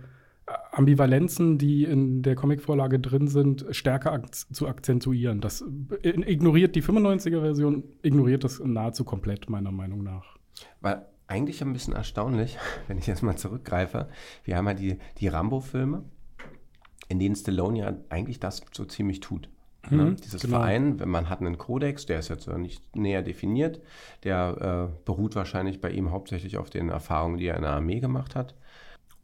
äh, 0.47 0.53
Ambivalenzen, 0.73 1.57
die 1.57 1.85
in 1.85 2.23
der 2.23 2.35
Comicvorlage 2.35 2.99
drin 2.99 3.29
sind, 3.29 3.65
stärker 3.71 4.11
ak 4.11 4.35
zu 4.35 4.67
akzentuieren. 4.67 5.41
Das 5.41 5.65
äh, 6.03 6.21
ignoriert 6.29 6.75
die 6.75 6.83
95er-Version, 6.83 7.85
ignoriert 8.03 8.43
das 8.43 8.59
nahezu 8.59 9.05
komplett, 9.05 9.49
meiner 9.49 9.71
Meinung 9.71 10.03
nach. 10.03 10.37
Weil 10.81 11.07
eigentlich 11.29 11.63
ein 11.63 11.73
bisschen 11.73 11.95
erstaunlich, 11.95 12.59
wenn 12.89 12.99
ich 12.99 13.07
jetzt 13.07 13.23
mal 13.23 13.37
zurückgreife. 13.37 14.09
Wir 14.43 14.57
haben 14.57 14.67
ja 14.67 14.75
die, 14.75 14.99
die 15.19 15.29
Rambo-Filme, 15.29 16.03
in 17.09 17.21
denen 17.21 17.37
Stallone 17.37 17.79
ja 17.79 17.97
eigentlich 18.09 18.41
das 18.41 18.63
so 18.73 18.85
ziemlich 18.85 19.21
tut. 19.21 19.49
Ne? 19.91 20.05
Mhm, 20.05 20.17
Dieses 20.17 20.43
genau. 20.43 20.59
Verein, 20.59 21.01
wenn 21.01 21.09
man 21.09 21.29
hat 21.29 21.41
einen 21.41 21.59
Kodex, 21.59 22.07
der 22.07 22.19
ist 22.19 22.29
jetzt 22.29 22.49
nicht 22.49 22.97
näher 22.97 23.23
definiert, 23.23 23.81
der 24.23 24.91
äh, 24.91 25.05
beruht 25.05 25.35
wahrscheinlich 25.37 25.81
bei 25.81 25.91
ihm 25.91 26.11
hauptsächlich 26.11 26.57
auf 26.59 26.71
den 26.71 26.89
Erfahrungen, 26.89 27.39
die 27.39 27.47
er 27.47 27.57
in 27.57 27.63
der 27.63 27.73
Armee 27.73 28.01
gemacht 28.01 28.35
hat. 28.35 28.55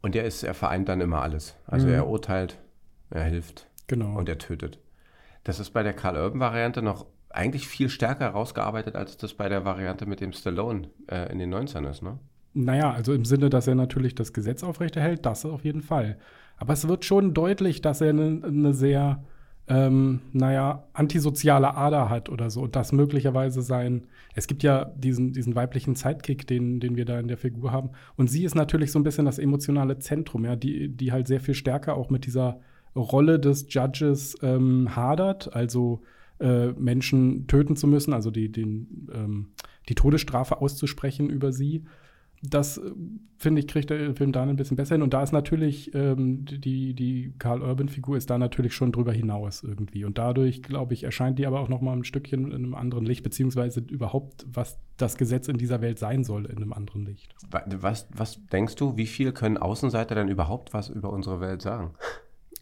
Und 0.01 0.15
der 0.15 0.25
ist, 0.25 0.43
er 0.43 0.53
vereint 0.53 0.89
dann 0.89 1.01
immer 1.01 1.21
alles. 1.21 1.55
Also 1.67 1.87
mhm. 1.87 1.93
er 1.93 2.07
urteilt, 2.07 2.57
er 3.09 3.23
hilft 3.23 3.67
genau. 3.87 4.17
und 4.17 4.27
er 4.29 4.37
tötet. 4.37 4.79
Das 5.43 5.59
ist 5.59 5.71
bei 5.71 5.83
der 5.83 5.93
Karl 5.93 6.17
Urban-Variante 6.17 6.81
noch 6.81 7.05
eigentlich 7.29 7.67
viel 7.67 7.89
stärker 7.89 8.25
herausgearbeitet, 8.25 8.95
als 8.95 9.17
das 9.17 9.33
bei 9.33 9.49
der 9.49 9.65
Variante 9.65 10.05
mit 10.05 10.21
dem 10.21 10.33
Stallone 10.33 10.89
äh, 11.07 11.31
in 11.31 11.39
den 11.39 11.53
90ern 11.53 11.89
ist, 11.89 12.01
ne? 12.01 12.19
Naja, 12.53 12.91
also 12.91 13.13
im 13.13 13.23
Sinne, 13.23 13.49
dass 13.49 13.67
er 13.67 13.75
natürlich 13.75 14.13
das 14.13 14.33
Gesetz 14.33 14.61
aufrechterhält, 14.61 15.25
das 15.25 15.45
auf 15.45 15.63
jeden 15.63 15.81
Fall. 15.81 16.17
Aber 16.57 16.73
es 16.73 16.85
wird 16.85 17.05
schon 17.05 17.33
deutlich, 17.33 17.81
dass 17.81 18.01
er 18.01 18.09
eine 18.09 18.29
ne 18.29 18.73
sehr 18.73 19.23
ähm, 19.71 20.19
naja, 20.33 20.83
antisoziale 20.91 21.75
Ader 21.77 22.09
hat 22.09 22.27
oder 22.27 22.49
so. 22.49 22.61
Und 22.61 22.75
das 22.75 22.91
möglicherweise 22.91 23.61
sein. 23.61 24.03
Es 24.35 24.47
gibt 24.47 24.63
ja 24.63 24.83
diesen, 24.97 25.31
diesen 25.31 25.55
weiblichen 25.55 25.95
Sidekick, 25.95 26.45
den, 26.45 26.81
den 26.81 26.97
wir 26.97 27.05
da 27.05 27.17
in 27.17 27.29
der 27.29 27.37
Figur 27.37 27.71
haben. 27.71 27.91
Und 28.17 28.29
sie 28.29 28.43
ist 28.43 28.53
natürlich 28.53 28.91
so 28.91 28.99
ein 28.99 29.03
bisschen 29.03 29.25
das 29.25 29.39
emotionale 29.39 29.97
Zentrum, 29.99 30.43
ja, 30.43 30.57
die, 30.57 30.89
die 30.89 31.13
halt 31.13 31.27
sehr 31.27 31.39
viel 31.39 31.53
stärker 31.53 31.95
auch 31.95 32.09
mit 32.09 32.25
dieser 32.25 32.59
Rolle 32.97 33.39
des 33.39 33.73
Judges 33.73 34.35
ähm, 34.41 34.93
hadert, 34.93 35.55
also 35.55 36.01
äh, 36.41 36.73
Menschen 36.73 37.47
töten 37.47 37.77
zu 37.77 37.87
müssen, 37.87 38.13
also 38.13 38.29
die, 38.29 38.51
den, 38.51 39.07
ähm, 39.13 39.51
die 39.87 39.95
Todesstrafe 39.95 40.59
auszusprechen 40.59 41.29
über 41.29 41.53
sie 41.53 41.85
das, 42.41 42.77
äh, 42.77 42.91
finde 43.37 43.61
ich, 43.61 43.67
kriegt 43.67 43.89
der 43.89 44.15
Film 44.15 44.31
da 44.31 44.43
ein 44.43 44.55
bisschen 44.55 44.77
besser 44.77 44.95
hin. 44.95 45.01
Und 45.01 45.13
da 45.13 45.21
ist 45.23 45.31
natürlich, 45.31 45.93
ähm, 45.93 46.45
die, 46.45 46.93
die 46.93 47.33
Karl 47.37 47.61
Urban-Figur 47.61 48.17
ist 48.17 48.29
da 48.29 48.37
natürlich 48.37 48.73
schon 48.73 48.91
drüber 48.91 49.13
hinaus 49.13 49.63
irgendwie. 49.63 50.05
Und 50.05 50.17
dadurch, 50.17 50.63
glaube 50.63 50.93
ich, 50.93 51.03
erscheint 51.03 51.37
die 51.39 51.45
aber 51.45 51.59
auch 51.59 51.69
noch 51.69 51.81
mal 51.81 51.93
ein 51.93 52.03
Stückchen 52.03 52.51
in 52.51 52.55
einem 52.55 52.75
anderen 52.75 53.05
Licht, 53.05 53.23
beziehungsweise 53.23 53.81
überhaupt, 53.81 54.45
was 54.51 54.79
das 54.97 55.17
Gesetz 55.17 55.47
in 55.47 55.57
dieser 55.57 55.81
Welt 55.81 55.99
sein 55.99 56.23
soll, 56.23 56.45
in 56.45 56.57
einem 56.57 56.73
anderen 56.73 57.05
Licht. 57.05 57.35
Was, 57.49 58.07
was 58.15 58.45
denkst 58.47 58.75
du, 58.75 58.97
wie 58.97 59.07
viel 59.07 59.31
können 59.31 59.57
Außenseiter 59.57 60.15
denn 60.15 60.27
überhaupt 60.27 60.73
was 60.73 60.89
über 60.89 61.11
unsere 61.11 61.39
Welt 61.41 61.61
sagen? 61.61 61.91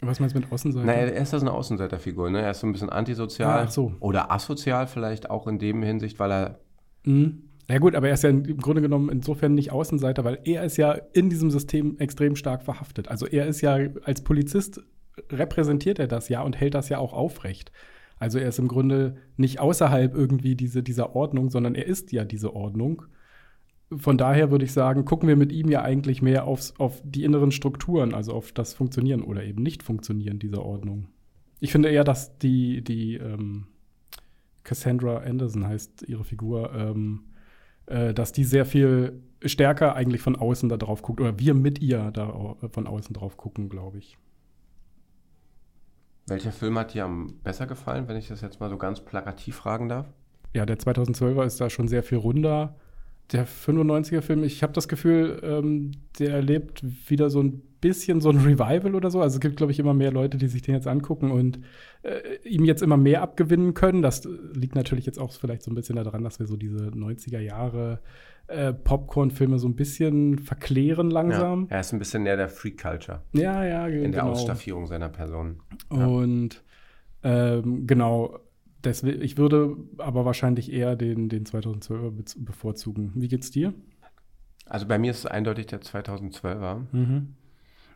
Was 0.01 0.19
meinst 0.19 0.35
du 0.35 0.39
mit 0.39 0.51
Außenseiter? 0.51 0.85
Naja, 0.85 1.07
er 1.07 1.21
ist 1.21 1.33
das 1.33 1.41
eine 1.41 1.51
Außenseiterfigur, 1.51 2.29
ne? 2.29 2.41
Er 2.41 2.51
ist 2.51 2.61
so 2.61 2.67
ein 2.67 2.71
bisschen 2.71 2.89
antisozial. 2.89 3.65
Ah, 3.65 3.67
so. 3.67 3.93
Oder 3.99 4.31
asozial 4.31 4.87
vielleicht 4.87 5.29
auch 5.29 5.45
in 5.47 5.59
dem 5.59 5.83
Hinsicht, 5.83 6.19
weil 6.19 6.31
er 6.31 6.59
mhm. 7.03 7.48
Ja 7.69 7.77
gut, 7.77 7.93
aber 7.93 8.07
er 8.07 8.15
ist 8.15 8.23
ja 8.23 8.31
im 8.31 8.57
Grunde 8.57 8.81
genommen 8.81 9.09
insofern 9.09 9.53
nicht 9.53 9.71
Außenseiter, 9.71 10.23
weil 10.23 10.39
er 10.43 10.63
ist 10.63 10.77
ja 10.77 10.93
in 11.13 11.29
diesem 11.29 11.51
System 11.51 11.99
extrem 11.99 12.35
stark 12.35 12.63
verhaftet. 12.63 13.09
Also 13.09 13.27
er 13.27 13.45
ist 13.45 13.61
ja 13.61 13.77
als 14.03 14.23
Polizist 14.23 14.81
repräsentiert 15.29 15.99
er 15.99 16.07
das 16.07 16.29
ja 16.29 16.41
und 16.41 16.59
hält 16.59 16.73
das 16.73 16.89
ja 16.89 16.97
auch 16.97 17.13
aufrecht. 17.13 17.71
Also 18.17 18.39
er 18.39 18.49
ist 18.49 18.57
im 18.57 18.67
Grunde 18.67 19.17
nicht 19.37 19.59
außerhalb 19.59 20.15
irgendwie 20.15 20.55
diese, 20.55 20.81
dieser 20.81 21.15
Ordnung, 21.15 21.51
sondern 21.51 21.75
er 21.75 21.85
ist 21.85 22.11
ja 22.11 22.25
diese 22.25 22.55
Ordnung. 22.55 23.03
Von 23.95 24.17
daher 24.17 24.49
würde 24.49 24.65
ich 24.65 24.73
sagen, 24.73 25.05
gucken 25.05 25.29
wir 25.29 25.35
mit 25.35 25.51
ihm 25.51 25.69
ja 25.69 25.83
eigentlich 25.83 26.21
mehr 26.21 26.45
aufs, 26.45 26.73
auf 26.79 27.01
die 27.05 27.23
inneren 27.23 27.51
Strukturen, 27.51 28.15
also 28.15 28.33
auf 28.33 28.51
das 28.51 28.73
Funktionieren 28.73 29.21
oder 29.21 29.43
eben 29.43 29.61
Nicht-Funktionieren 29.61 30.39
dieser 30.39 30.65
Ordnung. 30.65 31.07
Ich 31.59 31.71
finde 31.71 31.89
eher, 31.89 32.03
dass 32.03 32.37
die, 32.39 32.83
die 32.83 33.15
ähm, 33.15 33.67
Cassandra 34.63 35.17
Anderson 35.17 35.67
heißt 35.67 36.05
ihre 36.07 36.23
Figur, 36.23 36.73
ähm, 36.73 37.21
äh, 37.89 38.13
dass 38.13 38.31
die 38.31 38.43
sehr 38.43 38.65
viel 38.65 39.21
stärker 39.43 39.95
eigentlich 39.95 40.21
von 40.21 40.35
außen 40.35 40.69
da 40.69 40.77
drauf 40.77 41.01
guckt 41.01 41.19
oder 41.21 41.39
wir 41.39 41.53
mit 41.53 41.79
ihr 41.79 42.11
da 42.11 42.55
von 42.71 42.87
außen 42.87 43.13
drauf 43.13 43.37
gucken, 43.37 43.69
glaube 43.69 43.97
ich. 43.97 44.17
Welcher 46.27 46.51
Film 46.51 46.77
hat 46.77 46.93
dir 46.93 47.05
am 47.05 47.39
besser 47.43 47.65
gefallen, 47.65 48.07
wenn 48.07 48.15
ich 48.15 48.27
das 48.27 48.41
jetzt 48.41 48.59
mal 48.59 48.69
so 48.69 48.77
ganz 48.77 49.01
plakativ 49.01 49.55
fragen 49.55 49.89
darf? 49.89 50.07
Ja, 50.53 50.65
der 50.65 50.77
2012er 50.77 51.45
ist 51.45 51.59
da 51.59 51.69
schon 51.69 51.87
sehr 51.87 52.03
viel 52.03 52.19
runder. 52.19 52.75
Der 53.31 53.47
95er-Film, 53.47 54.43
ich 54.43 54.63
habe 54.63 54.73
das 54.73 54.87
Gefühl, 54.87 55.39
ähm, 55.43 55.91
der 56.17 56.31
erlebt 56.31 56.83
wieder 57.09 57.29
so 57.29 57.41
ein 57.41 57.61
bisschen 57.79 58.21
so 58.21 58.29
ein 58.29 58.37
Revival 58.37 58.95
oder 58.95 59.09
so. 59.09 59.21
Also 59.21 59.35
es 59.35 59.39
gibt, 59.39 59.57
glaube 59.57 59.71
ich, 59.71 59.79
immer 59.79 59.93
mehr 59.93 60.11
Leute, 60.11 60.37
die 60.37 60.47
sich 60.47 60.61
den 60.61 60.75
jetzt 60.75 60.87
angucken 60.87 61.31
und 61.31 61.59
äh, 62.03 62.37
ihm 62.47 62.65
jetzt 62.65 62.81
immer 62.81 62.97
mehr 62.97 63.21
abgewinnen 63.21 63.73
können. 63.73 64.01
Das 64.01 64.27
liegt 64.53 64.75
natürlich 64.75 65.05
jetzt 65.05 65.19
auch 65.19 65.31
vielleicht 65.31 65.63
so 65.63 65.71
ein 65.71 65.75
bisschen 65.75 65.95
daran, 65.95 66.23
dass 66.23 66.39
wir 66.39 66.47
so 66.47 66.57
diese 66.57 66.87
90er 66.87 67.39
Jahre 67.39 67.99
äh, 68.47 68.73
Popcorn-Filme 68.73 69.59
so 69.59 69.67
ein 69.67 69.75
bisschen 69.75 70.39
verklären 70.39 71.09
langsam. 71.11 71.67
Ja, 71.69 71.75
er 71.75 71.79
ist 71.81 71.93
ein 71.93 71.99
bisschen 71.99 72.23
näher 72.23 72.37
der 72.37 72.49
Freak-Culture. 72.49 73.21
Ja, 73.33 73.63
ja, 73.63 73.87
genau. 73.87 74.03
In 74.03 74.11
der 74.11 74.21
genau. 74.21 74.33
Ausstaffierung 74.33 74.87
seiner 74.87 75.09
Person. 75.09 75.61
Ja. 75.91 76.05
Und 76.07 76.63
ähm, 77.23 77.85
genau, 77.85 78.39
deswegen, 78.83 79.21
ich 79.21 79.37
würde 79.37 79.77
aber 79.97 80.25
wahrscheinlich 80.25 80.71
eher 80.71 80.95
den, 80.95 81.29
den 81.29 81.45
2012er 81.45 82.43
bevorzugen. 82.43 83.11
Wie 83.15 83.27
geht's 83.27 83.51
dir? 83.51 83.73
Also 84.65 84.87
bei 84.87 84.99
mir 84.99 85.11
ist 85.11 85.19
es 85.19 85.25
eindeutig 85.25 85.67
der 85.67 85.81
2012er. 85.81 86.85
Mhm. 86.91 87.35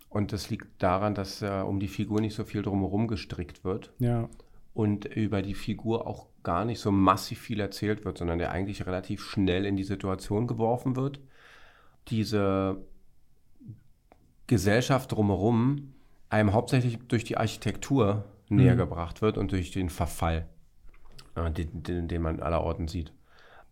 Und 0.09 0.31
das 0.31 0.49
liegt 0.49 0.67
daran, 0.81 1.15
dass 1.15 1.41
äh, 1.41 1.63
um 1.65 1.79
die 1.79 1.87
Figur 1.87 2.21
nicht 2.21 2.35
so 2.35 2.43
viel 2.43 2.61
drumherum 2.61 3.07
gestrickt 3.07 3.63
wird. 3.63 3.91
Ja. 3.99 4.29
Und 4.73 5.05
über 5.05 5.41
die 5.41 5.55
Figur 5.55 6.07
auch 6.07 6.27
gar 6.43 6.65
nicht 6.65 6.79
so 6.79 6.91
massiv 6.91 7.39
viel 7.39 7.59
erzählt 7.59 8.05
wird, 8.05 8.17
sondern 8.17 8.39
der 8.39 8.51
eigentlich 8.51 8.85
relativ 8.85 9.23
schnell 9.23 9.65
in 9.65 9.75
die 9.75 9.83
Situation 9.83 10.45
geworfen 10.45 10.95
wird. 10.95 11.19
Diese 12.09 12.83
Gesellschaft 14.47 15.11
drumherum 15.11 15.93
einem 16.29 16.53
hauptsächlich 16.53 16.99
durch 17.07 17.23
die 17.23 17.37
Architektur 17.37 18.25
mhm. 18.49 18.57
näher 18.57 18.75
gebracht 18.75 19.21
wird 19.21 19.37
und 19.37 19.51
durch 19.51 19.71
den 19.71 19.89
Verfall, 19.89 20.47
den, 21.35 21.83
den, 21.83 22.07
den 22.07 22.21
man 22.21 22.39
allerorten 22.39 22.87
sieht 22.87 23.13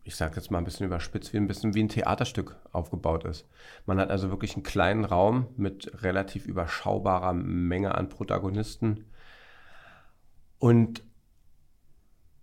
ich 0.04 0.16
sage 0.16 0.36
jetzt 0.36 0.50
mal 0.50 0.58
ein 0.58 0.64
bisschen 0.64 0.86
überspitzt, 0.86 1.34
wie 1.34 1.38
ein 1.38 1.48
bisschen 1.48 1.74
wie 1.76 1.84
ein 1.84 1.90
Theaterstück 1.90 2.56
aufgebaut 2.72 3.24
ist. 3.26 3.48
Man 3.86 4.00
hat 4.00 4.10
also 4.10 4.30
wirklich 4.30 4.56
einen 4.56 4.64
kleinen 4.64 5.06
Raum 5.06 5.48
mit 5.58 6.04
relativ 6.04 6.48
überschaubarer 6.48 7.34
Menge 7.34 7.96
an 7.96 8.10
Protagonisten. 8.10 9.06
Und 10.58 11.04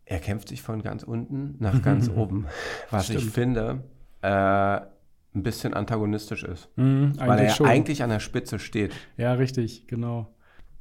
er 0.05 0.21
kämpft 0.21 0.49
sich 0.49 0.63
von 0.63 0.83
ganz 0.83 1.03
unten 1.03 1.57
nach 1.59 1.83
ganz 1.83 2.09
oben, 2.09 2.47
was 2.91 3.07
Stimmt. 3.07 3.21
ich 3.21 3.31
finde 3.31 3.85
äh, 4.23 4.29
ein 4.29 5.43
bisschen 5.43 5.75
antagonistisch 5.75 6.45
ist. 6.45 6.69
Mhm, 6.77 7.15
weil 7.19 7.41
er 7.41 7.51
schon. 7.51 7.67
eigentlich 7.67 8.03
an 8.03 8.11
der 8.11 8.21
Spitze 8.21 8.59
steht. 8.59 8.93
Ja, 9.17 9.35
richtig, 9.35 9.87
genau. 9.89 10.33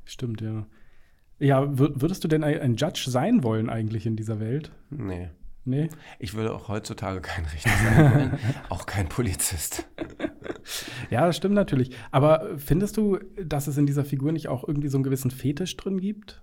Stimmt, 0.06 0.42
ja. 0.42 0.66
Ja, 1.40 1.66
würdest 1.78 2.24
du 2.24 2.28
denn 2.28 2.44
ein 2.44 2.76
Judge 2.76 3.06
sein 3.10 3.44
wollen 3.44 3.70
eigentlich 3.70 4.06
in 4.06 4.16
dieser 4.16 4.40
Welt? 4.40 4.72
Nee. 4.90 5.30
Nee. 5.66 5.90
Ich 6.18 6.34
würde 6.34 6.56
auch 6.56 6.70
heutzutage 6.70 7.20
kein 7.20 7.46
Richter 7.46 7.70
sein 7.70 8.14
wollen, 8.14 8.40
auch 8.70 8.86
kein 8.86 9.10
Polizist. 9.10 9.86
Ja, 11.10 11.26
das 11.26 11.36
stimmt 11.36 11.56
natürlich. 11.56 11.92
Aber 12.12 12.58
findest 12.58 12.96
du, 12.96 13.20
dass 13.44 13.68
es 13.68 13.78
in 13.78 13.86
dieser 13.86 14.06
Figur 14.06 14.32
nicht 14.32 14.48
auch 14.48 14.66
irgendwie 14.66 14.88
so 14.88 14.98
einen 14.98 15.04
gewissen 15.04 15.30
Fetisch 15.30 15.76
drin 15.76 16.00
gibt? 16.00 16.42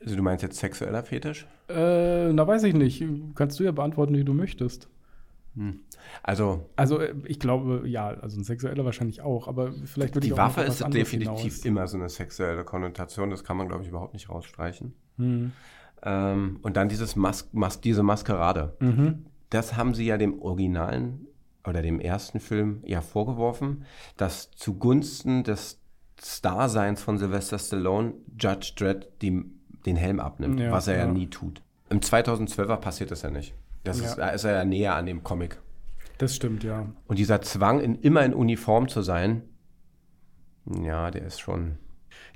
Also 0.00 0.16
du 0.16 0.22
meinst 0.22 0.42
jetzt 0.42 0.58
sexueller 0.58 1.04
Fetisch? 1.04 1.46
Äh, 1.68 2.32
na 2.32 2.46
weiß 2.46 2.64
ich 2.64 2.74
nicht. 2.74 3.04
Kannst 3.36 3.60
du 3.60 3.64
ja 3.64 3.72
beantworten, 3.72 4.16
wie 4.16 4.24
du 4.24 4.34
möchtest. 4.34 4.88
Hm. 5.54 5.80
Also, 6.22 6.68
also 6.76 7.00
äh, 7.00 7.14
ich 7.24 7.40
glaube, 7.40 7.88
ja, 7.88 8.08
also 8.08 8.38
ein 8.38 8.44
sexueller 8.44 8.84
wahrscheinlich 8.84 9.22
auch, 9.22 9.48
aber 9.48 9.72
vielleicht 9.84 10.14
würde 10.14 10.26
die 10.26 10.28
ich 10.28 10.32
auch 10.34 10.38
Waffe 10.38 10.62
ist 10.62 10.80
definitiv 10.92 11.40
hinaus. 11.40 11.64
immer 11.64 11.86
so 11.86 11.96
eine 11.96 12.08
sexuelle 12.08 12.64
Konnotation, 12.64 13.30
das 13.30 13.44
kann 13.44 13.56
man, 13.56 13.68
glaube 13.68 13.82
ich, 13.82 13.88
überhaupt 13.88 14.14
nicht 14.14 14.28
rausstreichen. 14.28 14.94
Hm. 15.16 15.52
Ähm, 16.02 16.60
und 16.62 16.76
dann 16.76 16.88
dieses 16.88 17.16
Mas 17.16 17.48
Mas 17.52 17.80
diese 17.80 18.02
Maskerade. 18.02 18.76
Mhm. 18.80 19.26
Das 19.50 19.76
haben 19.76 19.94
sie 19.94 20.06
ja 20.06 20.18
dem 20.18 20.40
originalen 20.40 21.26
oder 21.66 21.82
dem 21.82 22.00
ersten 22.00 22.40
Film 22.40 22.82
ja 22.84 23.00
vorgeworfen, 23.00 23.84
dass 24.16 24.50
zugunsten 24.52 25.42
des 25.42 25.80
Starseins 26.22 27.02
von 27.02 27.18
Sylvester 27.18 27.58
Stallone 27.58 28.14
Judge 28.38 28.72
Dredd 28.76 29.08
die, 29.22 29.44
den 29.86 29.96
Helm 29.96 30.20
abnimmt, 30.20 30.60
Ja, 30.60 30.72
was 30.72 30.88
er 30.88 30.96
ja. 30.96 31.06
ja. 31.06 31.12
nie 31.12 31.28
tut. 31.28 31.62
Im 31.90 32.00
2012er 32.00 32.76
passiert 32.76 33.10
das 33.10 33.22
ja 33.22 33.30
nicht. 33.30 33.54
Das 33.88 33.98
Ist, 34.00 34.16
Ja. 34.18 34.26
da 34.26 34.30
ist 34.30 34.44
er 34.44 34.52
ja 34.52 34.64
näher 34.64 34.94
an 34.94 35.06
dem 35.06 35.22
Comic. 35.22 35.60
Das 36.18 36.34
stimmt, 36.34 36.64
ja. 36.64 36.86
Und 37.06 37.18
dieser 37.18 37.40
Zwang, 37.42 37.80
in, 37.80 37.94
immer 37.96 38.24
in 38.24 38.34
Uniform 38.34 38.88
zu 38.88 39.02
sein, 39.02 39.42
ja, 40.82 41.10
der 41.10 41.24
ist 41.24 41.40
schon. 41.40 41.78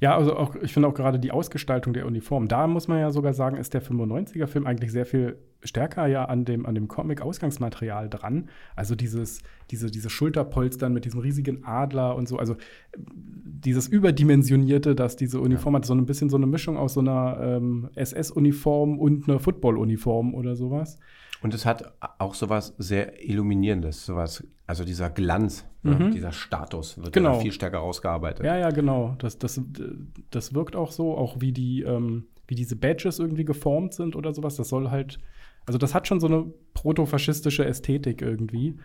Ja, 0.00 0.16
also 0.16 0.37
auch, 0.37 0.54
ich 0.56 0.73
finde 0.73 0.88
auch 0.88 0.94
gerade 0.94 1.18
die 1.18 1.30
Ausgestaltung 1.30 1.92
der 1.92 2.06
Uniform, 2.06 2.49
da 2.49 2.66
muss 2.66 2.88
man 2.88 2.99
ja 2.99 3.11
sogar 3.11 3.35
sagen, 3.35 3.56
ist 3.56 3.75
der 3.75 3.82
95er-Film 3.82 4.66
eigentlich 4.66 4.90
sehr 4.92 5.06
viel 5.06 5.38
stärker 5.64 6.06
ja 6.06 6.25
an 6.25 6.44
dem, 6.44 6.66
an 6.66 6.75
dem 6.75 6.88
Comic-Ausgangsmaterial 6.88 8.09
dran. 8.09 8.49
Also 8.75 8.97
dieses, 8.97 9.42
diese, 9.71 9.90
diese 9.90 10.11
Schulterpolstern 10.11 10.92
mit 10.92 11.04
diesem 11.04 11.21
riesigen 11.21 11.64
Adler 11.64 12.16
und 12.16 12.26
so, 12.28 12.38
also 12.38 12.56
dieses 12.97 13.87
Überdimensionierte, 13.87 14.94
dass 14.97 15.16
diese 15.16 15.40
Uniform 15.40 15.76
hat, 15.76 15.85
so 15.85 15.94
ein 15.94 16.06
bisschen 16.06 16.30
so 16.30 16.37
eine 16.37 16.47
Mischung 16.47 16.76
aus 16.76 16.94
so 16.94 17.00
einer 17.00 17.38
ähm, 17.40 17.88
SS-Uniform 17.94 18.99
und 18.99 19.28
einer 19.28 19.38
Football-Uniform 19.38 20.35
oder 20.35 20.56
sowas. 20.56 20.99
Und 21.42 21.54
es 21.54 21.66
hat 21.66 21.92
auch 22.18 22.34
sowas 22.34 22.75
sehr 22.78 23.22
Illuminierendes, 23.28 24.06
sowas, 24.06 24.46
also 24.66 24.84
dieser 24.84 25.11
Glanz, 25.11 25.66
ne, 25.82 26.11
dieser 26.11 26.32
Status 26.32 26.99
wird 26.99 27.12
Genau. 27.12 27.40
viel 27.40 27.52
stärker 27.52 27.78
rausgearbeitet. 27.78 28.46
Ja, 28.46 28.56
ja, 28.56 28.70
genau. 28.70 29.16
Das, 29.18 29.38
das, 29.38 29.61
das 30.30 30.54
wirkt 30.54 30.76
auch 30.76 30.92
so, 30.92 31.16
auch 31.16 31.40
wie 31.40 31.52
die, 31.52 31.82
ähm, 31.82 32.26
wie 32.46 32.54
diese 32.54 32.76
Badges 32.76 33.18
irgendwie 33.18 33.44
geformt 33.44 33.94
sind 33.94 34.14
oder 34.14 34.32
sowas. 34.32 34.56
Das 34.56 34.68
soll 34.68 34.90
halt, 34.90 35.18
also 35.66 35.78
das 35.78 35.94
hat 35.94 36.06
schon 36.06 36.20
so 36.20 36.28
eine 36.28 36.46
protofaschistische 36.75 37.64
Ästhetik 37.64 38.22
irgendwie. 38.22 38.76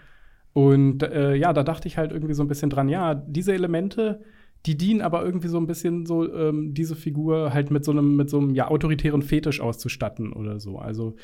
Und 0.54 1.04
äh, 1.04 1.36
ja, 1.36 1.54
da 1.54 1.62
dachte 1.64 1.88
ich 1.88 1.98
halt 1.98 2.12
irgendwie 2.12 2.34
so 2.34 2.44
ein 2.44 2.48
bisschen 2.48 2.72
dran, 2.72 2.90
ja, 2.90 3.14
diese 3.14 3.54
Elemente, 3.54 4.22
die 4.66 4.76
dienen 4.76 5.02
aber 5.02 5.24
irgendwie 5.24 5.50
so 5.50 5.60
ein 5.60 5.68
bisschen 5.68 6.08
so, 6.08 6.34
ähm, 6.34 6.74
diese 6.74 6.96
Figur 6.96 7.54
halt 7.54 7.70
mit 7.70 7.86
so 7.86 7.92
einem, 7.92 8.16
mit 8.16 8.30
so 8.30 8.40
einem 8.40 8.56
ja, 8.56 8.68
autoritären 8.68 9.22
Fetisch 9.22 9.62
auszustatten 9.62 10.34
oder 10.34 10.60
so. 10.60 10.80
Also 10.80 11.16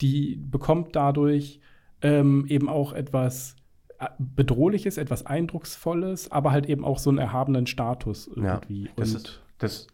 die 0.00 0.36
bekommt 0.36 0.96
dadurch 0.96 1.60
ähm, 2.02 2.46
eben 2.48 2.68
auch 2.68 2.92
etwas 2.92 3.56
äh, 3.98 4.06
Bedrohliches, 4.18 4.96
etwas 4.96 5.26
Eindrucksvolles, 5.26 6.30
aber 6.32 6.52
halt 6.52 6.66
eben 6.66 6.84
auch 6.84 6.98
so 6.98 7.10
einen 7.10 7.18
erhabenen 7.18 7.66
Status 7.66 8.30
Ja, 8.36 8.54
irgendwie. 8.54 8.90
das 8.96 9.10
Und- 9.10 9.16
ist 9.16 9.40
das, 9.58 9.86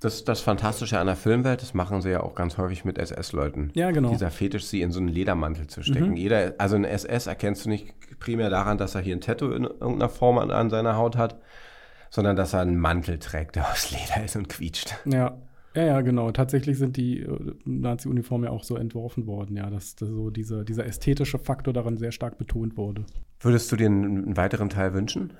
das, 0.00 0.24
das 0.24 0.40
Fantastische 0.40 0.98
an 0.98 1.06
der 1.08 1.16
Filmwelt, 1.16 1.60
das 1.60 1.74
machen 1.74 2.00
sie 2.00 2.10
ja 2.10 2.22
auch 2.22 2.34
ganz 2.34 2.56
häufig 2.56 2.84
mit 2.84 2.96
SS-Leuten. 2.98 3.70
Ja, 3.74 3.90
genau. 3.90 4.10
Dieser 4.10 4.30
Fetisch, 4.30 4.64
sie 4.64 4.80
in 4.80 4.92
so 4.92 5.00
einen 5.00 5.08
Ledermantel 5.08 5.66
zu 5.66 5.82
stecken. 5.82 6.10
Mhm. 6.10 6.16
Jeder, 6.16 6.54
also 6.58 6.76
ein 6.76 6.84
SS 6.84 7.26
erkennst 7.26 7.64
du 7.66 7.68
nicht 7.68 7.92
primär 8.20 8.48
daran, 8.48 8.78
dass 8.78 8.94
er 8.94 9.00
hier 9.02 9.14
ein 9.16 9.20
Tattoo 9.20 9.50
in 9.50 9.64
irgendeiner 9.64 10.08
Form 10.08 10.38
an, 10.38 10.50
an 10.50 10.70
seiner 10.70 10.96
Haut 10.96 11.16
hat, 11.16 11.40
sondern 12.10 12.36
dass 12.36 12.54
er 12.54 12.60
einen 12.60 12.78
Mantel 12.78 13.18
trägt, 13.18 13.56
der 13.56 13.68
aus 13.70 13.90
Leder 13.90 14.24
ist 14.24 14.36
und 14.36 14.48
quietscht. 14.48 14.94
Ja. 15.04 15.36
Ja, 15.74 15.84
ja, 15.84 16.00
genau. 16.00 16.30
Tatsächlich 16.32 16.78
sind 16.78 16.96
die 16.96 17.20
äh, 17.20 17.54
Nazi-Uniformen 17.64 18.44
ja 18.44 18.50
auch 18.50 18.64
so 18.64 18.76
entworfen 18.76 19.26
worden, 19.26 19.56
ja, 19.56 19.70
dass, 19.70 19.96
dass 19.96 20.08
so 20.08 20.30
dieser, 20.30 20.64
dieser 20.64 20.86
ästhetische 20.86 21.38
Faktor 21.38 21.74
daran 21.74 21.96
sehr 21.96 22.12
stark 22.12 22.38
betont 22.38 22.76
wurde. 22.76 23.04
Würdest 23.40 23.70
du 23.70 23.76
dir 23.76 23.86
einen, 23.86 24.36
weiteren 24.36 24.70
Teil 24.70 24.94
wünschen? 24.94 25.32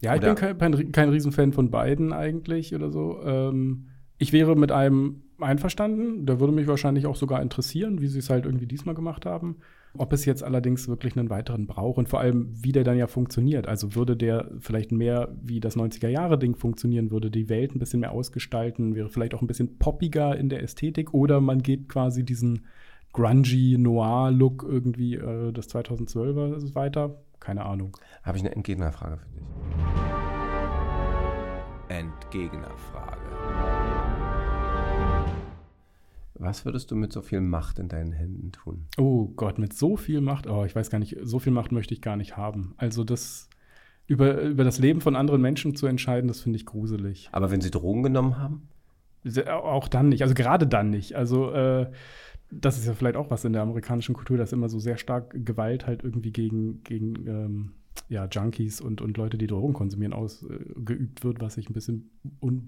Ja, 0.00 0.14
ich 0.14 0.20
Oder- 0.20 0.34
bin 0.34 0.56
kein, 0.56 0.58
kein, 0.58 0.92
kein 0.92 1.08
Riesenfan 1.10 1.52
von 1.52 1.70
beiden 1.70 2.12
eigentlich 2.12 2.74
oder 2.74 2.90
so. 2.90 3.20
Ähm, 3.24 3.88
ich 4.18 4.32
wäre 4.32 4.56
mit 4.56 4.72
einem 4.72 5.22
einverstanden. 5.40 6.26
Der 6.26 6.40
würde 6.40 6.52
mich 6.52 6.66
wahrscheinlich 6.66 7.06
auch 7.06 7.16
sogar 7.16 7.42
interessieren, 7.42 8.00
wie 8.00 8.08
sie 8.08 8.18
es 8.18 8.30
halt 8.30 8.44
irgendwie 8.46 8.66
diesmal 8.66 8.94
gemacht 8.94 9.26
haben. 9.26 9.56
Ob 9.96 10.12
es 10.12 10.24
jetzt 10.24 10.42
allerdings 10.42 10.88
wirklich 10.88 11.16
einen 11.16 11.30
weiteren 11.30 11.66
braucht 11.66 11.98
und 11.98 12.08
vor 12.08 12.20
allem, 12.20 12.52
wie 12.52 12.72
der 12.72 12.84
dann 12.84 12.96
ja 12.96 13.06
funktioniert. 13.06 13.66
Also 13.66 13.94
würde 13.94 14.16
der 14.16 14.50
vielleicht 14.60 14.92
mehr 14.92 15.34
wie 15.42 15.60
das 15.60 15.76
90er-Jahre-Ding 15.76 16.56
funktionieren, 16.56 17.10
würde 17.10 17.30
die 17.30 17.48
Welt 17.48 17.74
ein 17.74 17.78
bisschen 17.78 18.00
mehr 18.00 18.12
ausgestalten, 18.12 18.94
wäre 18.94 19.08
vielleicht 19.08 19.34
auch 19.34 19.40
ein 19.40 19.46
bisschen 19.46 19.78
poppiger 19.78 20.36
in 20.36 20.48
der 20.48 20.62
Ästhetik 20.62 21.14
oder 21.14 21.40
man 21.40 21.62
geht 21.62 21.88
quasi 21.88 22.24
diesen 22.24 22.66
grungy 23.12 23.76
Noir-Look 23.78 24.64
irgendwie 24.68 25.14
äh, 25.14 25.52
des 25.52 25.68
2012er 25.74 26.74
weiter. 26.74 27.16
Keine 27.40 27.64
Ahnung. 27.64 27.96
Habe 28.22 28.36
ich 28.36 28.44
eine 28.44 28.54
Entgegnerfrage 28.54 29.18
für 29.18 29.28
dich. 29.30 29.44
Entgegnerfrage. 31.88 33.77
Was 36.38 36.64
würdest 36.64 36.90
du 36.90 36.96
mit 36.96 37.12
so 37.12 37.22
viel 37.22 37.40
Macht 37.40 37.78
in 37.78 37.88
deinen 37.88 38.12
Händen 38.12 38.52
tun? 38.52 38.86
Oh 38.96 39.26
Gott, 39.36 39.58
mit 39.58 39.72
so 39.72 39.96
viel 39.96 40.20
Macht, 40.20 40.46
oh, 40.46 40.64
ich 40.64 40.74
weiß 40.74 40.90
gar 40.90 40.98
nicht, 40.98 41.16
so 41.22 41.38
viel 41.38 41.52
Macht 41.52 41.72
möchte 41.72 41.94
ich 41.94 42.00
gar 42.00 42.16
nicht 42.16 42.36
haben. 42.36 42.74
Also 42.76 43.04
das 43.04 43.48
über, 44.06 44.40
über 44.40 44.64
das 44.64 44.78
Leben 44.78 45.00
von 45.00 45.16
anderen 45.16 45.42
Menschen 45.42 45.74
zu 45.74 45.86
entscheiden, 45.86 46.28
das 46.28 46.40
finde 46.40 46.56
ich 46.56 46.66
gruselig. 46.66 47.28
Aber 47.32 47.50
wenn 47.50 47.60
sie 47.60 47.70
Drogen 47.70 48.02
genommen 48.02 48.38
haben? 48.38 48.68
Auch 49.48 49.88
dann 49.88 50.08
nicht, 50.08 50.22
also 50.22 50.34
gerade 50.34 50.66
dann 50.66 50.90
nicht. 50.90 51.14
Also 51.14 51.52
äh, 51.52 51.90
das 52.50 52.78
ist 52.78 52.86
ja 52.86 52.94
vielleicht 52.94 53.16
auch 53.16 53.30
was 53.30 53.44
in 53.44 53.52
der 53.52 53.62
amerikanischen 53.62 54.14
Kultur, 54.14 54.38
dass 54.38 54.52
immer 54.52 54.68
so 54.68 54.78
sehr 54.78 54.96
stark 54.96 55.34
Gewalt 55.44 55.86
halt 55.86 56.02
irgendwie 56.02 56.32
gegen, 56.32 56.82
gegen 56.84 57.26
ähm, 57.26 57.72
ja, 58.08 58.26
Junkies 58.26 58.80
und, 58.80 59.00
und 59.00 59.16
Leute, 59.16 59.38
die 59.38 59.46
Drogen 59.46 59.72
konsumieren, 59.74 60.12
ausgeübt 60.12 61.24
wird, 61.24 61.40
was 61.40 61.56
ich 61.56 61.68
ein 61.68 61.72
bisschen 61.72 62.10
un 62.40 62.64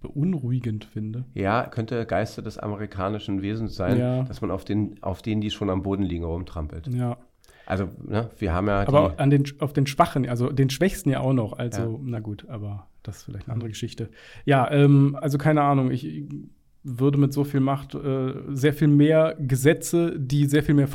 beunruhigend, 0.00 0.84
finde. 0.84 1.24
Ja, 1.34 1.66
könnte 1.66 2.04
Geister 2.06 2.42
des 2.42 2.58
amerikanischen 2.58 3.42
Wesens 3.42 3.74
sein, 3.74 3.98
Ja. 3.98 4.22
dass 4.24 4.40
man 4.40 4.50
auf, 4.50 4.64
den, 4.64 5.02
auf 5.02 5.22
denen, 5.22 5.40
die 5.40 5.50
schon 5.50 5.70
am 5.70 5.82
Boden 5.82 6.02
liegen, 6.02 6.24
rumtrampelt. 6.24 6.88
Ja. 6.88 7.16
Also, 7.66 7.88
ne, 8.06 8.28
wir 8.38 8.52
haben 8.52 8.66
ja 8.66 8.86
Aber 8.86 9.18
an 9.18 9.30
den, 9.30 9.44
auf 9.60 9.72
den 9.72 9.86
Schwachen, 9.86 10.28
also 10.28 10.50
den 10.50 10.68
Schwächsten 10.68 11.08
ja 11.10 11.20
auch 11.20 11.32
noch. 11.32 11.54
Also, 11.58 11.80
Ja. 11.80 11.98
na 12.02 12.20
gut, 12.20 12.46
aber 12.48 12.88
das 13.02 13.18
ist 13.18 13.22
vielleicht 13.24 13.46
eine 13.46 13.54
andere 13.54 13.70
Geschichte. 13.70 14.10
Ja, 14.44 14.70
ähm, 14.70 15.16
also 15.20 15.38
keine 15.38 15.62
Ahnung, 15.62 15.90
ich 15.90 16.24
würde 16.82 17.16
mit 17.16 17.32
so 17.32 17.44
viel 17.44 17.60
Macht 17.60 17.94
äh, 17.94 18.34
sehr 18.50 18.74
viel 18.74 18.88
mehr 18.88 19.36
Gesetze, 19.38 20.18
die 20.18 20.44
sehr 20.44 20.62
viel 20.62 20.74
mehr 20.74 20.88